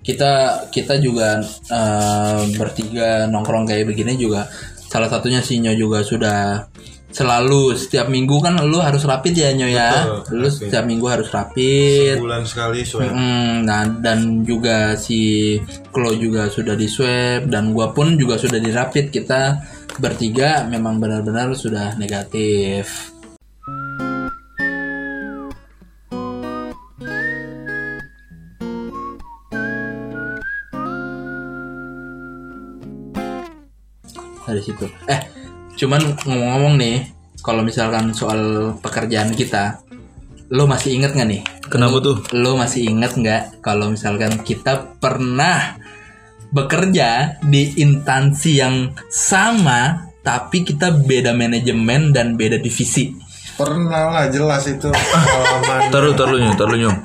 kita 0.00 0.32
kita 0.68 0.96
juga 0.96 1.40
eh, 1.68 2.40
bertiga 2.56 3.24
nongkrong 3.26 3.64
kayak 3.64 3.88
begini 3.88 4.16
juga 4.16 4.48
salah 4.88 5.08
satunya 5.08 5.40
si 5.40 5.60
Nyo 5.60 5.72
juga 5.72 6.00
sudah 6.00 6.64
selalu 7.10 7.74
setiap 7.74 8.06
minggu 8.06 8.38
kan 8.38 8.54
lu 8.62 8.78
harus 8.78 9.02
rapid 9.02 9.34
ya 9.34 9.50
Nyo 9.54 9.68
ya. 9.68 9.90
Betul, 10.22 10.38
lu 10.38 10.48
setiap 10.48 10.84
minggu 10.86 11.06
harus 11.10 11.28
rapid. 11.30 12.22
Bulan 12.22 12.46
sekali 12.46 12.86
swab. 12.86 13.10
Mm, 13.10 13.66
nah 13.66 13.82
dan 13.86 14.46
juga 14.46 14.94
si 14.94 15.58
Klo 15.90 16.14
juga 16.14 16.46
sudah 16.46 16.78
di 16.78 16.86
swab 16.86 17.50
dan 17.50 17.74
gua 17.74 17.90
pun 17.90 18.14
juga 18.14 18.38
sudah 18.38 18.62
di 18.62 18.70
rapid. 18.70 19.10
Kita 19.10 19.58
bertiga 19.98 20.64
memang 20.70 21.02
benar-benar 21.02 21.52
sudah 21.58 21.98
negatif. 21.98 23.10
Dari 34.50 34.66
situ. 34.66 34.82
Eh 35.06 35.39
cuman 35.80 36.12
ngomong-ngomong 36.28 36.76
nih 36.76 37.08
kalau 37.40 37.64
misalkan 37.64 38.12
soal 38.12 38.76
pekerjaan 38.84 39.32
kita 39.32 39.80
lo 40.52 40.68
masih 40.68 41.00
inget 41.00 41.16
nggak 41.16 41.28
nih 41.32 41.42
kenapa 41.72 41.96
tuh 42.04 42.20
lo 42.36 42.60
masih 42.60 42.84
inget 42.84 43.16
nggak 43.16 43.64
kalau 43.64 43.88
misalkan 43.88 44.44
kita 44.44 44.92
pernah 45.00 45.80
bekerja 46.52 47.40
di 47.40 47.80
instansi 47.80 48.60
yang 48.60 48.92
sama 49.08 50.12
tapi 50.20 50.68
kita 50.68 50.92
beda 50.92 51.32
manajemen 51.32 52.12
dan 52.12 52.36
beda 52.36 52.60
divisi 52.60 53.30
Pernah 53.60 54.08
lah 54.08 54.26
jelas 54.32 54.64
itu 54.72 54.88
pengalaman. 54.88 55.92
Taruh, 55.92 56.16
taruh 56.16 56.40
nyong, 56.40 56.56
taruh 56.56 56.80
nyong. 56.80 56.96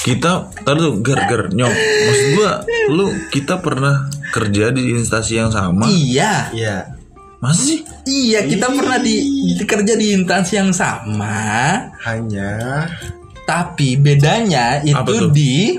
Kita, 0.00 0.48
taruh 0.64 0.96
gar 1.04 1.28
gar 1.28 1.52
nyong. 1.52 1.76
Maksud 1.76 2.28
gua, 2.40 2.52
lu 2.88 3.12
kita 3.28 3.60
pernah 3.60 4.08
kerja 4.32 4.72
di 4.72 4.96
instansi 4.96 5.36
yang 5.36 5.52
sama? 5.52 5.84
iya 5.92 6.48
Iya. 6.56 7.01
Masa 7.42 7.66
sih? 7.66 7.82
iya 8.06 8.46
kita 8.46 8.70
pernah 8.70 8.96
di 8.96 9.18
kerja 9.60 9.98
di 9.98 10.14
instansi 10.14 10.54
yang 10.54 10.70
sama 10.70 11.74
Hanya 12.00 12.86
tapi 13.42 13.98
bedanya 13.98 14.78
itu 14.80 15.28
di 15.28 15.74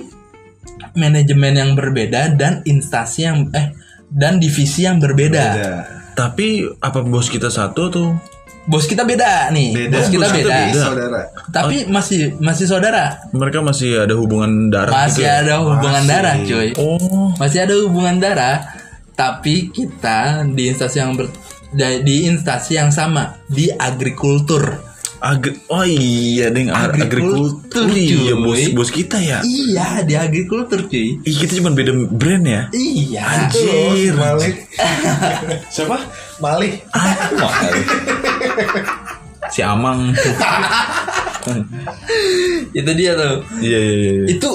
manajemen 0.93 1.53
yang 1.55 1.71
berbeda 1.73 2.35
dan 2.35 2.59
instansi 2.63 3.19
yang 3.23 3.47
eh 3.51 3.71
dan 4.11 4.37
divisi 4.37 4.83
yang 4.83 5.01
berbeda. 5.01 5.45
beda. 5.49 5.73
Tapi 6.13 6.69
apa 6.77 7.01
bos 7.01 7.25
kita 7.25 7.49
satu 7.49 7.89
tuh? 7.89 8.09
Bos 8.63 8.85
kita 8.85 9.01
beda 9.01 9.49
nih. 9.49 9.73
Beda. 9.73 9.95
Bos 9.97 10.07
kita 10.07 10.21
Bos 10.21 10.31
kita 10.31 10.45
beda. 10.45 10.59
beda. 10.69 10.81
Saudara. 10.85 11.21
Tapi 11.49 11.75
masih 11.89 12.19
masih 12.37 12.65
saudara. 12.69 13.05
Mereka 13.33 13.59
masih 13.59 14.05
ada 14.05 14.13
hubungan 14.13 14.69
darah 14.69 14.93
Masih 14.93 15.17
gitu 15.17 15.25
ya? 15.25 15.41
ada 15.41 15.53
hubungan 15.65 16.03
Masih. 16.03 16.11
darah, 16.13 16.35
cuy. 16.45 16.69
Oh, 16.77 17.33
Masih 17.41 17.59
ada 17.65 17.73
hubungan 17.81 18.15
darah. 18.21 18.57
Tapi 19.13 19.69
kita 19.69 20.45
di 20.45 20.69
instansi 20.69 20.97
yang 20.99 21.17
ber, 21.17 21.25
di 21.73 21.83
di 22.01 22.15
instansi 22.25 22.71
yang 22.73 22.89
sama 22.89 23.41
di 23.45 23.69
agrikultur. 23.69 24.93
agri 25.23 25.55
oh 25.71 25.87
iya 25.87 26.51
deng 26.51 26.67
Ag- 26.67 26.99
Agrikultur, 26.99 27.87
agrikultur. 27.87 27.87
Iya 27.95 28.33
bos 28.35 28.59
bos 28.75 28.89
kita 28.91 29.15
ya. 29.17 29.39
Iya, 29.39 30.03
di 30.03 30.19
agrikultur, 30.19 30.83
cuy. 30.85 31.15
Ih, 31.23 31.35
kita 31.39 31.63
cuma 31.63 31.71
beda 31.71 31.95
brand 32.11 32.43
ya. 32.43 32.61
Iya. 32.75 33.23
Anjir. 33.47 34.19
Malik. 34.19 34.67
Siapa? 35.79 35.95
Malik. 36.43 36.83
Aku 36.91 37.39
mahal. 37.39 37.71
si 39.47 39.63
Amang. 39.63 40.11
Itu 42.75 42.91
dia 42.91 43.11
tuh. 43.15 43.47
Iya 43.63 43.79
iya 43.79 43.95
iya. 43.95 44.11
iya. 44.19 44.25
Itu 44.27 44.49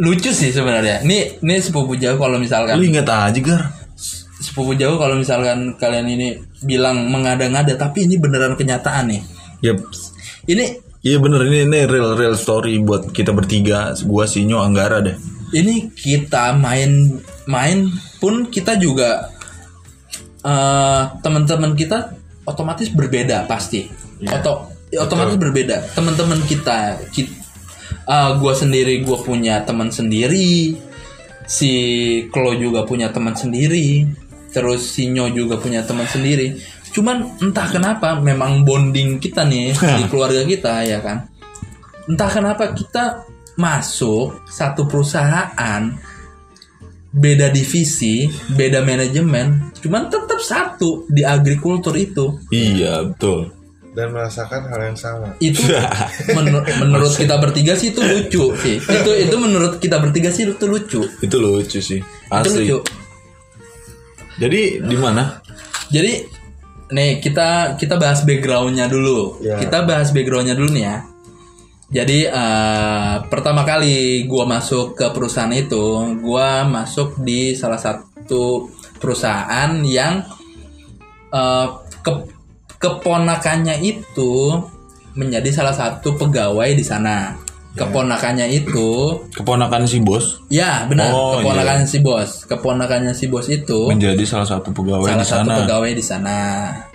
lucu 0.00 0.32
sih 0.32 0.48
sebenarnya. 0.48 1.04
Nih, 1.04 1.36
nih 1.40 1.60
sepupu 1.60 1.92
jauh 1.92 2.16
kalau 2.16 2.40
misalkan 2.40 2.80
Lu 2.80 2.88
ingat 2.88 3.04
aja 3.04 3.36
gar. 3.36 3.62
Sepupu 4.36 4.76
jauh 4.76 5.00
kalau 5.00 5.16
misalkan 5.16 5.76
kalian 5.80 6.06
ini 6.12 6.28
bilang 6.64 7.08
mengada-ngada 7.08 7.76
tapi 7.76 8.04
ini 8.04 8.20
beneran 8.20 8.56
kenyataan 8.56 9.08
nih. 9.08 9.22
Yap. 9.64 9.80
Ini 10.46 10.86
Iya 11.06 11.22
bener 11.22 11.46
ini 11.46 11.70
ini 11.70 11.86
real 11.86 12.18
real 12.18 12.34
story 12.34 12.82
buat 12.82 13.14
kita 13.14 13.30
bertiga. 13.30 13.94
Gua 14.02 14.26
Sinyo 14.26 14.58
Anggara 14.58 14.98
deh. 14.98 15.14
ini 15.54 15.94
kita 15.94 16.58
main 16.58 17.22
main 17.46 17.86
pun 18.18 18.50
kita 18.50 18.74
juga 18.74 19.30
eh 20.42 21.02
teman-teman 21.22 21.78
kita 21.78 22.10
otomatis 22.42 22.90
berbeda 22.90 23.46
pasti. 23.46 23.86
Oto 24.26 24.66
otomatis 24.98 25.38
berbeda. 25.38 25.94
Teman-teman 25.94 26.42
kita 26.42 26.98
kita 27.14 28.34
gua 28.42 28.52
sendiri 28.58 29.06
gua 29.06 29.22
punya 29.22 29.62
teman 29.62 29.94
sendiri. 29.94 30.74
Si 31.46 31.70
Klo 32.34 32.58
juga 32.58 32.82
punya 32.82 33.14
teman 33.14 33.38
sendiri. 33.38 34.02
Terus 34.56 34.88
si 34.88 35.12
Nyo 35.12 35.28
juga 35.28 35.60
punya 35.60 35.84
teman 35.84 36.08
sendiri. 36.08 36.56
Cuman 36.96 37.36
entah 37.44 37.68
kenapa 37.68 38.16
memang 38.16 38.64
bonding 38.64 39.20
kita 39.20 39.44
nih 39.44 39.76
di 40.00 40.02
keluarga 40.08 40.40
kita 40.48 40.80
ya 40.80 41.04
kan. 41.04 41.28
Entah 42.08 42.30
kenapa 42.32 42.72
kita 42.72 43.28
masuk 43.60 44.48
satu 44.48 44.88
perusahaan 44.88 45.92
beda 47.12 47.48
divisi, 47.48 48.28
beda 48.52 48.84
manajemen, 48.84 49.72
cuman 49.80 50.08
tetap 50.08 50.40
satu 50.40 51.04
di 51.08 51.24
agrikultur 51.24 51.96
itu. 51.96 52.36
Iya 52.48 53.12
betul. 53.12 53.52
Dan 53.96 54.12
merasakan 54.12 54.68
hal 54.68 54.80
yang 54.92 54.96
sama. 54.96 55.32
Itu 55.40 55.64
menur- 56.36 56.68
menurut 56.80 57.12
kita 57.16 57.40
bertiga 57.40 57.72
sih 57.72 57.96
itu 57.96 58.00
lucu 58.04 58.52
sih. 58.60 58.76
Itu 58.76 59.10
itu 59.16 59.36
menurut 59.36 59.80
kita 59.80 59.96
bertiga 60.00 60.28
sih 60.28 60.44
itu 60.48 60.64
lucu. 60.68 61.00
Itu 61.20 61.36
lucu 61.40 61.80
sih. 61.80 62.00
Itu 62.00 62.32
Asli. 62.32 62.68
lucu. 62.68 62.78
Jadi 64.36 64.84
di 64.84 64.96
mana? 64.96 65.40
Jadi 65.88 66.12
nih 66.86 67.18
kita 67.18 67.74
kita 67.80 67.96
bahas 67.96 68.22
backgroundnya 68.22 68.86
dulu. 68.86 69.40
Ya. 69.42 69.58
Kita 69.58 69.82
bahas 69.88 70.12
backgroundnya 70.12 70.54
dulu 70.54 70.70
nih 70.76 70.84
ya. 70.84 70.98
Jadi 71.86 72.26
eh, 72.26 73.14
pertama 73.30 73.62
kali 73.62 74.26
gua 74.26 74.44
masuk 74.44 74.98
ke 74.98 75.06
perusahaan 75.14 75.54
itu, 75.54 76.18
gua 76.18 76.66
masuk 76.66 77.14
di 77.22 77.54
salah 77.54 77.78
satu 77.78 78.66
perusahaan 78.98 79.70
yang 79.86 80.26
eh, 81.30 81.66
ke- 82.02 82.28
keponakannya 82.82 83.78
itu 83.86 84.60
menjadi 85.16 85.48
salah 85.48 85.72
satu 85.72 86.18
pegawai 86.18 86.74
di 86.74 86.84
sana. 86.84 87.38
Keponakannya 87.76 88.48
itu 88.48 88.88
Keponakan 89.36 89.84
si 89.84 90.00
bos 90.00 90.40
ya 90.48 90.88
benar 90.88 91.12
Oh, 91.12 91.38
keponakan 91.38 91.84
si 91.84 92.00
bos. 92.00 92.48
Keponakannya 92.48 93.12
si 93.12 93.28
bos 93.28 93.46
itu 93.46 93.92
menjadi 93.92 94.24
salah 94.24 94.48
satu 94.48 94.72
pegawai 94.72 95.06
salah 95.06 95.20
di 95.20 95.28
satu 95.28 95.48
sana. 95.48 95.56
pegawai 95.60 95.90
di 95.92 96.04
sana. 96.04 96.38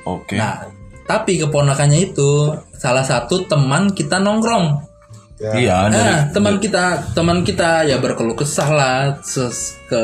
Oke. 0.09 0.35
Nah, 0.41 0.65
tapi 1.05 1.37
keponakannya 1.37 2.11
itu 2.11 2.49
salah 2.73 3.05
satu 3.05 3.45
teman 3.45 3.93
kita 3.93 4.17
nongkrong. 4.17 4.89
Ya. 5.37 5.51
Iya, 5.57 5.77
dari 5.89 6.05
Nah, 6.05 6.19
teman 6.29 6.55
kita, 6.61 6.83
teman 7.13 7.41
kita 7.41 7.85
ya 7.85 7.97
berkeluh 7.97 8.37
kesah 8.37 8.69
lah. 8.69 8.97
Ses- 9.21 9.77
ke 9.85 10.01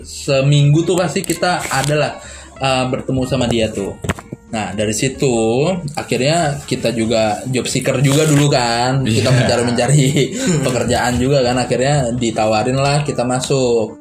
seminggu 0.00 0.84
tuh 0.84 0.96
pasti 0.96 1.20
kita 1.20 1.60
adalah 1.68 2.16
uh, 2.56 2.84
bertemu 2.88 3.22
sama 3.24 3.44
dia 3.44 3.68
tuh. 3.68 3.92
Nah, 4.52 4.76
dari 4.76 4.92
situ 4.92 5.64
akhirnya 5.96 6.60
kita 6.62 6.92
juga 6.92 7.40
job 7.48 7.64
seeker 7.64 8.04
juga 8.04 8.28
dulu 8.28 8.52
kan. 8.52 9.00
Kita 9.00 9.32
Iya. 9.32 9.36
mencari-mencari 9.40 10.04
pekerjaan 10.66 11.16
juga 11.16 11.40
kan. 11.40 11.56
Akhirnya 11.56 12.12
ditawarin 12.12 12.76
lah 12.76 13.00
kita 13.00 13.24
masuk. 13.24 13.96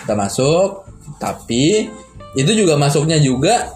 Kita 0.00 0.16
masuk, 0.16 0.88
tapi 1.20 1.84
itu 2.32 2.52
juga 2.56 2.80
masuknya 2.80 3.20
juga 3.20 3.68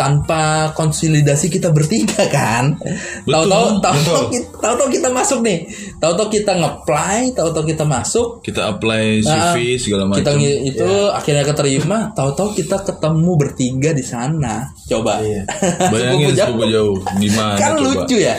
tanpa 0.00 0.42
konsolidasi 0.72 1.52
kita 1.52 1.68
bertiga 1.68 2.24
kan. 2.26 2.80
Tahu-tahu 3.22 3.66
tahu-tahu 3.78 4.22
kita- 4.30 4.56
tahu-tahu 4.58 4.88
kita 4.88 5.08
masuk 5.10 5.44
nih. 5.44 5.68
Tahu-tahu 6.00 6.28
kita 6.30 6.52
ngeplay, 6.56 7.22
tahu-tahu 7.30 7.64
kita 7.66 7.84
masuk. 7.84 8.40
kita 8.40 8.70
apply 8.70 9.20
CV 9.20 9.76
segala 9.76 10.02
Nah, 10.02 10.16
Kita 10.16 10.32
macam. 10.32 10.40
ngi- 10.40 10.60
itu 10.66 10.88
akhirnya 11.06 11.44
keterima, 11.44 11.98
tahu-tahu 12.10 12.56
kita 12.56 12.80
ketemu 12.80 13.32
bertiga 13.36 13.90
di 13.92 14.00
sana. 14.00 14.64
Coba. 14.86 15.20
Iya. 15.20 15.44
Bayangin 15.92 16.32
Sepupu 16.32 16.64
jauh. 16.66 16.96
gimana 17.14 17.54
Kan 17.54 17.76
coba? 17.76 18.00
lucu 18.00 18.16
ya. 18.16 18.34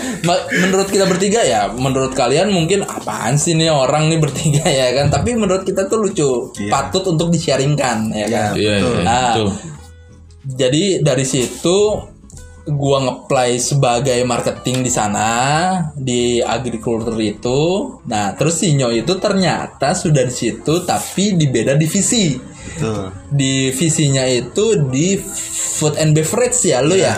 Menurut 0.57 0.87
kita 0.87 1.05
bertiga 1.05 1.41
ya, 1.43 1.69
menurut 1.69 2.11
kalian 2.11 2.49
mungkin 2.49 2.81
apaan 2.81 3.37
sih 3.37 3.53
nih 3.53 3.69
orang 3.69 4.09
nih 4.09 4.17
bertiga 4.17 4.65
ya 4.65 4.89
kan? 4.93 5.11
Tapi 5.11 5.35
menurut 5.35 5.61
kita 5.61 5.85
tuh 5.85 6.01
lucu, 6.01 6.29
Iya. 6.57 6.71
patut 6.71 7.05
untuk 7.05 7.29
disiaringkan 7.29 8.09
ya 8.09 8.25
kan. 8.25 8.51
Iya, 8.55 8.73
iya, 8.79 9.03
Ah. 9.03 9.31
betul. 9.31 9.49
Jadi 10.41 10.99
dari 11.05 11.25
situ 11.25 11.77
gua 12.61 13.01
ngeplay 13.01 13.57
sebagai 13.57 14.21
marketing 14.21 14.85
di 14.85 14.91
sana 14.93 15.29
di 15.97 16.37
agriculture 16.41 17.17
itu. 17.17 17.61
Nah, 18.05 18.37
terus 18.37 18.61
Sinyo 18.61 18.93
itu 18.93 19.17
ternyata 19.17 19.97
sudah 19.97 20.21
di 20.25 20.33
situ 20.33 20.85
tapi 20.85 21.37
di 21.37 21.49
beda 21.49 21.73
divisi. 21.73 22.37
Betul. 22.37 23.09
Divisinya 23.33 24.25
itu 24.29 24.77
di 24.89 25.17
food 25.17 25.97
and 25.97 26.13
beverage 26.13 26.61
ya 26.65 26.85
lo 26.85 26.93
ya. 26.93 27.17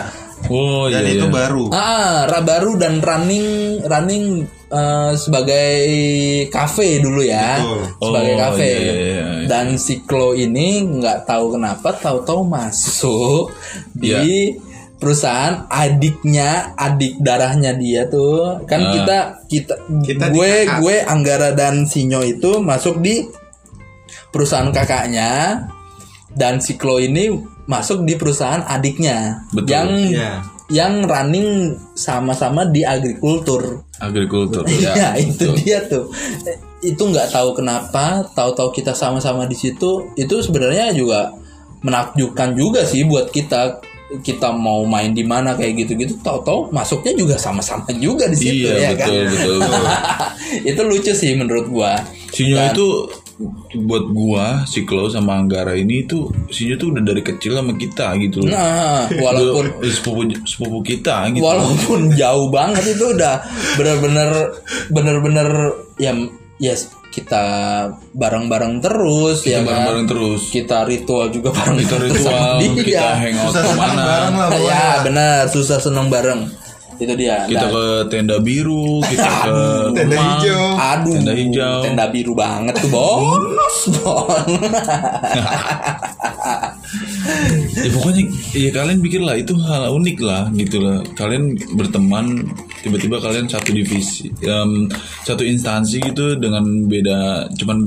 Oh 0.52 0.92
Dan 0.92 1.08
iya, 1.08 1.12
itu 1.16 1.26
iya. 1.28 1.32
baru. 1.32 1.64
Ah, 1.72 2.28
ra- 2.28 2.44
baru 2.44 2.76
dan 2.76 3.00
running 3.00 3.80
running 3.84 4.44
eh, 4.74 5.12
sebagai 5.14 5.70
cafe 6.48 6.98
dulu 6.98 7.22
ya. 7.22 7.62
Betul. 7.62 7.82
Sebagai 8.02 8.34
Oh, 8.34 8.40
cafe. 8.40 8.66
iya, 8.66 8.80
iya, 8.82 8.92
iya. 8.98 9.46
Dan 9.46 9.66
si 9.76 10.02
Klo 10.02 10.34
ini 10.34 10.66
nggak 10.82 11.22
tahu 11.24 11.54
kenapa 11.54 11.94
tahu-tahu 11.94 12.42
masuk 12.42 13.54
di 13.92 14.10
Iya. 14.10 14.22
perusahaan 14.94 15.68
adiknya, 15.68 16.74
adik 16.74 17.20
darahnya 17.20 17.72
dia 17.72 18.08
tuh. 18.08 18.64
Kan 18.64 18.80
Ah. 18.80 18.90
kita 18.90 19.18
kita, 19.46 19.74
Kita 20.02 20.24
gue 20.28 20.50
di 20.50 20.66
kakak. 20.66 20.78
gue 20.80 20.96
Anggara 21.04 21.50
dan 21.52 21.84
Sinyo 21.84 22.20
itu 22.20 22.58
masuk 22.58 22.98
di 22.98 23.22
perusahaan 24.30 24.72
kakaknya 24.72 25.62
dan 26.32 26.58
si 26.58 26.74
Klo 26.74 26.98
ini 26.98 27.30
masuk 27.64 28.02
di 28.02 28.18
perusahaan 28.18 28.60
adiknya 28.60 29.44
Betul. 29.52 29.70
yang 29.70 29.88
Iya. 29.94 30.32
yang 30.64 30.94
running 31.04 31.76
sama-sama 31.92 32.64
di 32.66 32.80
agrikultur. 32.82 33.83
Agrikultur. 33.98 34.66
Iya, 34.66 35.14
itu 35.22 35.54
dia 35.54 35.82
tuh. 35.86 36.10
Itu 36.80 37.08
nggak 37.08 37.30
tahu 37.30 37.54
kenapa, 37.54 38.26
tahu-tahu 38.34 38.74
kita 38.74 38.92
sama-sama 38.92 39.46
di 39.46 39.54
situ, 39.54 40.10
itu 40.14 40.34
sebenarnya 40.40 40.90
juga 40.92 41.32
menakjubkan 41.80 42.56
juga 42.56 42.82
sih 42.84 43.04
buat 43.04 43.30
kita. 43.30 43.80
Kita 44.14 44.52
mau 44.54 44.84
main 44.86 45.10
di 45.10 45.26
mana 45.26 45.56
kayak 45.58 45.74
gitu-gitu, 45.86 46.14
tahu-tahu 46.22 46.70
masuknya 46.70 47.16
juga 47.18 47.34
sama-sama 47.34 47.88
juga 47.98 48.30
di 48.30 48.36
situ 48.36 48.68
Iya, 48.68 48.76
ya 48.78 48.90
kan. 48.94 49.08
betul, 49.10 49.24
betul, 49.32 49.56
betul. 49.58 49.84
itu 50.70 50.80
lucu 50.86 51.12
sih 51.16 51.32
menurut 51.34 51.66
gua. 51.66 51.98
Sinyo 52.30 52.54
Dan- 52.54 52.70
itu 52.76 52.86
buat 53.74 54.04
gua 54.14 54.62
si 54.64 54.86
Klo 54.86 55.10
sama 55.10 55.38
Anggara 55.38 55.74
ini 55.74 56.06
tuh 56.06 56.30
Sinyo 56.46 56.78
tuh 56.78 56.94
udah 56.94 57.02
dari 57.02 57.18
kecil 57.20 57.58
sama 57.58 57.74
kita 57.74 58.14
gitu 58.22 58.46
loh. 58.46 58.54
Nah, 58.54 59.10
walaupun 59.10 59.64
sepupu 59.82 60.22
sepupu 60.46 60.78
kita 60.86 61.34
gitu. 61.34 61.42
walaupun 61.42 62.14
jauh 62.14 62.46
banget 62.48 62.94
itu 62.94 63.10
udah 63.10 63.42
bener-bener 63.74 64.30
bener-bener 64.90 65.48
ya 65.98 66.14
ya 66.62 66.74
kita 67.10 67.42
bareng-bareng 68.10 68.82
terus 68.82 69.42
kita 69.46 69.50
ya 69.50 69.58
kan? 69.62 69.66
bareng-bareng 69.70 70.06
terus. 70.10 70.40
kita 70.50 70.82
ritual 70.82 71.30
juga 71.30 71.54
bareng 71.54 71.78
Kita 71.78 71.94
terus 71.94 72.10
sama 72.18 72.58
ritual, 72.58 72.58
dia. 72.58 72.82
kita 72.82 73.06
hangout 73.22 73.46
Susah 73.54 73.62
ke 73.62 73.72
mana. 73.78 74.02
bareng 74.02 74.34
lah 74.34 74.48
ya 74.58 74.86
benar 75.06 75.40
susah 75.46 75.78
senang 75.78 76.06
bareng 76.10 76.40
itu 76.96 77.12
dia 77.14 77.42
Kita 77.44 77.66
Dan- 77.66 77.72
ke 77.72 77.84
tenda 78.08 78.36
biru, 78.38 79.02
kita 79.02 79.30
ke 79.42 79.58
Tenda 79.92 80.14
rumah. 80.14 80.36
hijau. 80.36 80.64
aduh 80.76 81.14
Tenda 81.16 81.32
hijau. 81.32 81.78
tenda 81.82 82.06
biru 82.08 82.32
banget 82.32 82.74
tuh 82.78 82.88
bos 82.88 83.78
Bos. 83.94 84.48
Ya 87.74 87.90
pokoknya 87.90 88.22
ya 88.52 88.70
kalian 88.70 89.00
pikir 89.00 89.20
lah 89.20 89.34
itu 89.34 89.56
hal 89.58 89.90
unik 89.90 90.18
lah 90.20 90.46
gitu 90.52 90.78
lah. 90.78 91.02
Kalian 91.12 91.44
berteman 91.74 92.46
tiba-tiba 92.80 93.18
kalian 93.18 93.44
satu 93.44 93.72
divisi, 93.72 94.30
em, 94.40 94.86
satu 95.22 95.42
instansi 95.42 95.98
gitu 96.02 96.36
dengan 96.36 96.62
beda 96.86 97.20
cuman 97.54 97.84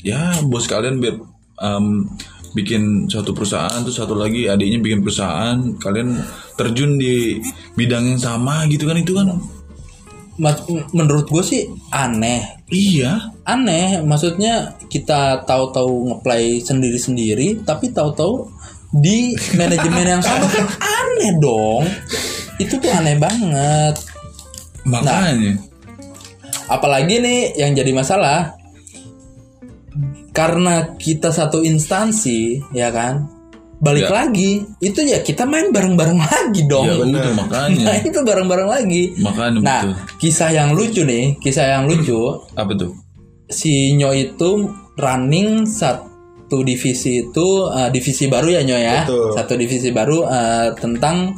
ya 0.00 0.20
bos 0.42 0.64
kalian 0.64 1.00
biar 1.00 1.16
em, 1.58 2.06
bikin 2.50 3.06
suatu 3.06 3.30
perusahaan 3.30 3.80
terus 3.86 3.98
satu 3.98 4.18
lagi 4.18 4.50
adiknya 4.50 4.82
bikin 4.82 5.00
perusahaan 5.06 5.56
kalian 5.78 6.18
terjun 6.58 6.98
di 6.98 7.38
bidang 7.78 8.14
yang 8.16 8.20
sama 8.20 8.66
gitu 8.66 8.90
kan 8.90 8.98
itu 8.98 9.14
kan? 9.14 9.38
Menurut 10.90 11.28
gue 11.28 11.42
sih 11.44 11.62
aneh. 11.94 12.64
Iya. 12.72 13.34
Aneh 13.44 14.02
maksudnya 14.02 14.74
kita 14.90 15.44
tahu-tahu 15.46 16.14
ngeplay 16.14 16.58
sendiri-sendiri 16.64 17.62
tapi 17.62 17.92
tahu-tahu 17.92 18.48
di 18.90 19.38
manajemen 19.54 20.18
yang 20.18 20.22
sama 20.24 20.46
kan 20.50 20.66
aneh 20.80 21.38
dong. 21.38 21.86
Itu 22.58 22.76
tuh 22.82 22.90
aneh 22.90 23.16
banget. 23.16 23.94
Makanya. 24.80 25.60
apalagi 26.70 27.18
nih 27.18 27.58
yang 27.58 27.74
jadi 27.74 27.90
masalah 27.90 28.59
karena 30.40 30.96
kita 30.96 31.28
satu 31.28 31.60
instansi 31.60 32.64
ya 32.72 32.88
kan? 32.88 33.28
Balik 33.80 34.08
Ya. 34.08 34.24
lagi 34.24 34.60
itu 34.80 35.00
ya 35.04 35.20
kita 35.20 35.44
main 35.44 35.68
bareng-bareng 35.72 36.16
lagi 36.16 36.64
dong. 36.68 36.84
Ya 36.88 36.96
udah 37.00 37.32
makanya. 37.36 37.80
Nah 37.92 37.96
itu 38.00 38.18
bareng-bareng 38.24 38.68
lagi. 38.68 39.02
Makanya 39.20 39.58
nah 39.60 39.80
betul. 39.84 39.92
kisah 40.20 40.48
yang 40.52 40.72
lucu 40.72 41.04
nih 41.04 41.36
kisah 41.40 41.64
yang 41.76 41.84
lucu. 41.88 42.16
Apa 42.56 42.72
tuh? 42.72 42.92
Si 43.48 43.92
Nyo 43.96 44.12
itu 44.12 44.68
running 44.96 45.64
satu 45.64 46.60
divisi 46.60 47.24
itu 47.24 47.48
uh, 47.68 47.88
divisi 47.88 48.28
baru 48.28 48.48
ya 48.52 48.60
Nyo 48.64 48.76
ya? 48.80 48.96
Betul. 49.04 49.32
satu 49.36 49.52
divisi 49.56 49.88
baru 49.92 50.24
uh, 50.24 50.68
tentang 50.76 51.36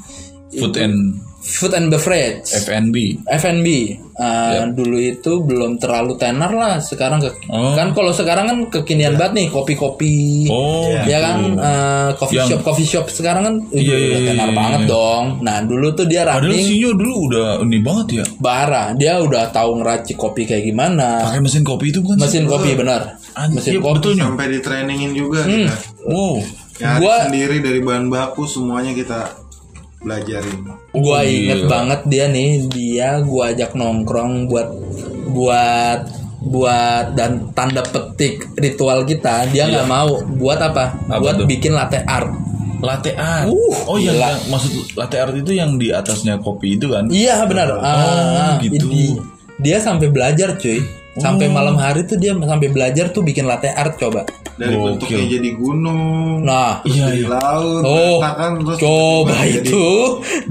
food 0.51 0.75
and 0.79 0.99
food 1.43 1.75
and 1.75 1.91
beverage. 1.91 2.47
F&B 2.47 3.19
F&B 3.27 3.67
uh, 4.15 4.63
dulu 4.69 4.95
itu 4.97 5.43
belum 5.43 5.77
terlalu 5.77 6.15
tenar 6.15 6.49
lah 6.49 6.79
sekarang 6.79 7.19
ke 7.19 7.35
Oh. 7.47 7.75
kan 7.75 7.91
kalau 7.91 8.11
sekarang 8.11 8.47
kan 8.47 8.59
kekinian 8.71 9.15
banget 9.15 9.33
nih 9.35 9.47
kopi-kopi. 9.49 10.47
Oh 10.47 10.87
ya 11.03 11.19
kan? 11.19 11.37
uh, 11.53 12.11
coffee 12.15 12.39
Yang- 12.39 12.49
shop 12.49 12.61
coffee 12.63 12.87
shop 12.87 13.07
sekarang 13.09 13.43
kan 13.43 13.55
Iya, 13.69 13.91
udah 13.91 13.99
iya, 13.99 14.29
tenar 14.31 14.49
iya, 14.49 14.57
banget 14.57 14.81
iya. 14.81 14.89
dong. 14.89 15.25
Nah 15.41 15.57
dulu 15.61 15.87
tuh 15.93 16.07
dia 16.07 16.23
Padahal 16.23 16.47
running 16.47 16.65
Sinyo 16.65 16.91
dulu 16.95 17.15
udah 17.27 17.47
ini 17.61 17.79
banget 17.81 18.07
ya. 18.13 18.25
Bara 18.39 18.85
dia 18.95 19.13
udah 19.19 19.45
tahu 19.51 19.71
ngeracik 19.79 20.17
kopi 20.17 20.43
kayak 20.45 20.65
gimana. 20.65 21.27
Pakai 21.27 21.41
mesin 21.41 21.63
kopi 21.63 21.91
itu 21.91 21.99
bukan 22.01 22.17
sih? 22.17 22.23
mesin 22.23 22.45
kopi 22.47 22.71
benar. 22.73 23.19
Anjir, 23.33 23.57
mesin 23.59 23.73
iya, 23.73 23.81
kopi. 23.81 23.97
betul. 23.99 24.13
Sampai 24.17 24.47
ditrainingin 24.49 25.11
juga 25.13 25.43
kita. 25.43 25.75
Wow. 26.05 26.39
Nyari 26.73 26.99
Gua- 26.99 27.25
sendiri 27.27 27.57
dari 27.59 27.81
bahan 27.81 28.07
baku 28.07 28.43
semuanya 28.45 28.93
kita 28.93 29.42
belajarin. 30.03 30.59
gua 30.93 31.19
Oh, 31.19 31.23
inget 31.23 31.59
gila. 31.59 31.71
banget 31.71 32.01
dia 32.07 32.25
nih 32.27 32.51
dia 32.67 33.09
gua 33.21 33.51
ajak 33.51 33.73
nongkrong 33.73 34.47
buat 34.47 34.69
buat 35.29 36.01
buat 36.43 37.15
dan 37.15 37.49
tanda 37.53 37.81
petik 37.81 38.51
ritual 38.57 39.03
kita 39.03 39.47
dia 39.49 39.65
nggak 39.65 39.87
mau 39.87 40.11
buat 40.35 40.59
apa, 40.61 40.91
Iya. 40.93 41.07
Apa 41.09 41.21
buat 41.21 41.35
tuh? 41.39 41.47
bikin 41.47 41.73
latte 41.73 42.03
art 42.03 42.31
Latte 42.83 43.15
art. 43.15 43.47
Uh, 43.47 43.55
oh 43.87 43.95
iya, 43.95 44.11
yang 44.11 44.43
maksud 44.49 44.75
latte 44.93 45.15
art 45.17 45.31
itu 45.33 45.55
yang 45.55 45.79
di 45.79 45.95
atasnya 45.95 46.35
kopi 46.37 46.75
itu 46.75 46.91
kan? 46.91 47.07
iya 47.09 47.47
benar 47.47 47.79
Ah, 47.79 48.59
gitu. 48.59 48.91
di- 48.91 49.15
dia 49.57 49.79
sampai 49.79 50.11
belajar 50.11 50.59
cuy 50.59 50.83
sampai 51.15 51.47
Oh. 51.47 51.55
malam 51.55 51.77
hari 51.77 52.03
tuh 52.03 52.19
dia 52.19 52.35
sampai 52.35 52.67
belajar 52.67 53.07
tuh 53.09 53.23
bikin 53.23 53.47
latte 53.47 53.71
art 53.71 53.95
coba 53.95 54.27
dari 54.55 54.75
Gokil. 54.75 54.85
bentuknya 54.85 55.25
jadi 55.31 55.51
gunung 55.55 56.39
Nah, 56.43 56.73
terus 56.81 56.93
Iya, 56.93 57.07
jadi 57.09 57.19
iya. 57.19 57.29
laut 57.33 57.83
Oh, 57.83 58.19
berantakan, 58.19 58.51
terus 58.61 58.79
coba 58.79 59.37
itu. 59.45 59.87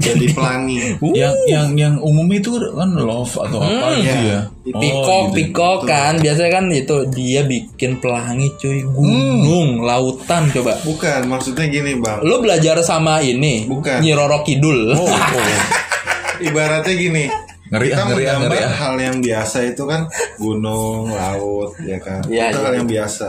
jadi 0.00 0.26
pelangi 0.32 0.76
yang 1.20 1.34
yang 1.46 1.68
yang 1.74 1.94
umum 1.98 2.26
itu 2.28 2.50
kan 2.72 2.90
love 2.92 3.34
atau 3.36 3.58
apa 3.58 3.86
gitu 3.94 4.02
iya. 4.02 4.14
ya 4.18 4.40
Itu 4.62 4.78
Pikok, 4.78 5.22
gitu. 5.28 5.34
pikok 5.36 5.78
kan 5.84 6.12
biasanya 6.18 6.50
kan 6.52 6.64
itu 6.68 6.96
dia 7.10 7.40
bikin 7.42 7.92
pelangi 7.98 8.48
cuy 8.56 8.80
gunung, 8.84 9.82
lautan 9.82 10.48
coba. 10.48 10.78
bukan 10.82 11.20
maksudnya 11.26 11.66
gini 11.66 11.98
bang 11.98 12.18
Lu 12.22 12.38
belajar 12.38 12.78
sama 12.80 13.18
ini, 13.18 13.66
Bukan. 13.66 13.98
Nyi 13.98 14.12
Roro 14.12 14.40
Kidul. 14.42 14.94
oh, 14.94 15.06
oh. 15.06 15.60
ibaratnya 16.42 16.94
gini 16.94 17.26
Ngeri, 17.68 17.88
kita 17.88 17.96
ah, 17.96 18.04
ngeri, 18.04 18.24
ah, 18.28 18.36
menggambar 18.36 18.48
ngeri, 18.52 18.58
ah. 18.60 18.72
hal 18.76 18.94
yang 19.00 19.16
biasa 19.18 19.58
itu 19.64 19.82
kan 19.82 20.00
gunung 20.36 21.08
laut 21.08 21.72
ya 21.80 21.96
kan 21.96 22.20
Iya, 22.28 22.52
itu 22.52 22.58
iya. 22.58 22.64
hal 22.64 22.72
yang 22.76 22.88
biasa 22.88 23.28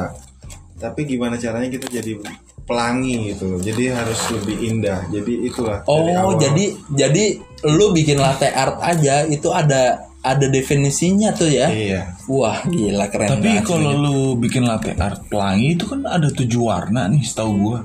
tapi 0.83 1.07
gimana 1.07 1.39
caranya 1.39 1.71
kita 1.71 1.87
jadi 1.87 2.19
pelangi 2.67 3.31
gitu 3.31 3.55
loh. 3.55 3.59
Jadi 3.63 3.83
harus 3.87 4.19
lebih 4.35 4.57
indah. 4.59 5.07
Jadi 5.07 5.47
itulah. 5.47 5.79
Dari 5.87 6.11
Oh, 6.11 6.35
awal. 6.35 6.43
jadi 6.43 6.65
jadi 6.91 7.25
lu 7.71 7.95
bikin 7.95 8.19
latte 8.19 8.51
art 8.51 8.83
aja 8.83 9.23
itu 9.23 9.47
ada 9.47 10.03
ada 10.19 10.45
definisinya 10.47 11.31
tuh 11.31 11.47
ya. 11.47 11.67
iya. 11.71 12.01
Wah, 12.27 12.63
gila 12.63 13.07
keren 13.07 13.27
tapi 13.39 13.59
banget. 13.59 13.63
kalau 13.63 13.91
lu 13.95 14.17
bikin 14.35 14.63
latte 14.63 14.91
art 14.95 15.23
pelangi 15.27 15.75
itu 15.75 15.87
kan 15.87 16.03
ada 16.03 16.27
tujuh 16.27 16.67
warna 16.67 17.07
nih 17.07 17.23
setahu 17.23 17.51
gua. 17.55 17.79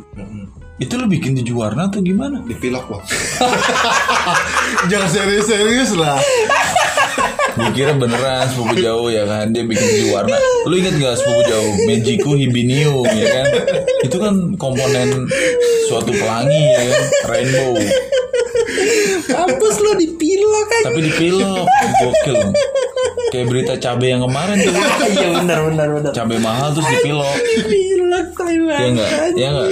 Itu 0.79 0.95
lu 0.95 1.11
bikin 1.11 1.35
tujuh 1.43 1.55
warna 1.59 1.91
atau 1.91 1.99
gimana? 1.99 2.39
Dipilok 2.47 2.87
bang. 2.87 3.03
Jangan 4.91 5.09
serius-serius 5.11 5.99
lah 5.99 6.19
Gue 7.59 7.71
kira 7.75 7.93
beneran 7.99 8.47
sepupu 8.47 8.79
jauh 8.79 9.11
ya 9.11 9.27
kan? 9.27 9.51
Dia 9.51 9.67
bikin 9.67 9.83
tujuh 9.83 10.09
warna. 10.15 10.39
Lu 10.71 10.75
inget 10.79 10.95
gak 11.03 11.19
sepupu 11.19 11.43
jauh? 11.51 11.73
Magiku 11.91 12.39
Hibinium 12.39 13.07
ya 13.11 13.27
kan? 13.27 13.47
Itu 14.07 14.17
kan 14.23 14.35
komponen 14.55 15.27
suatu 15.91 16.15
pelangi 16.15 16.63
ya 16.63 16.83
kan? 16.87 17.03
Rainbow. 17.27 17.75
Kampus 19.27 19.75
lu 19.83 19.91
dipilok 19.99 20.65
kan. 20.71 20.83
Tapi 20.93 21.01
dipilok. 21.11 21.67
Gokil. 21.99 22.39
Kayak 23.29 23.47
berita 23.51 23.73
cabai 23.77 24.09
yang 24.15 24.23
kemarin 24.25 24.57
tuh. 24.63 24.73
Iya 25.13 25.29
benar 25.43 25.59
benar 25.69 25.87
benar. 25.93 26.13
Cabai 26.15 26.39
mahal 26.41 26.73
terus 26.73 26.89
dipilok. 26.95 27.37
Dipilok 27.37 27.99
Iya 28.79 28.89
enggak? 28.95 29.11
Iya 29.35 29.49
enggak? 29.51 29.69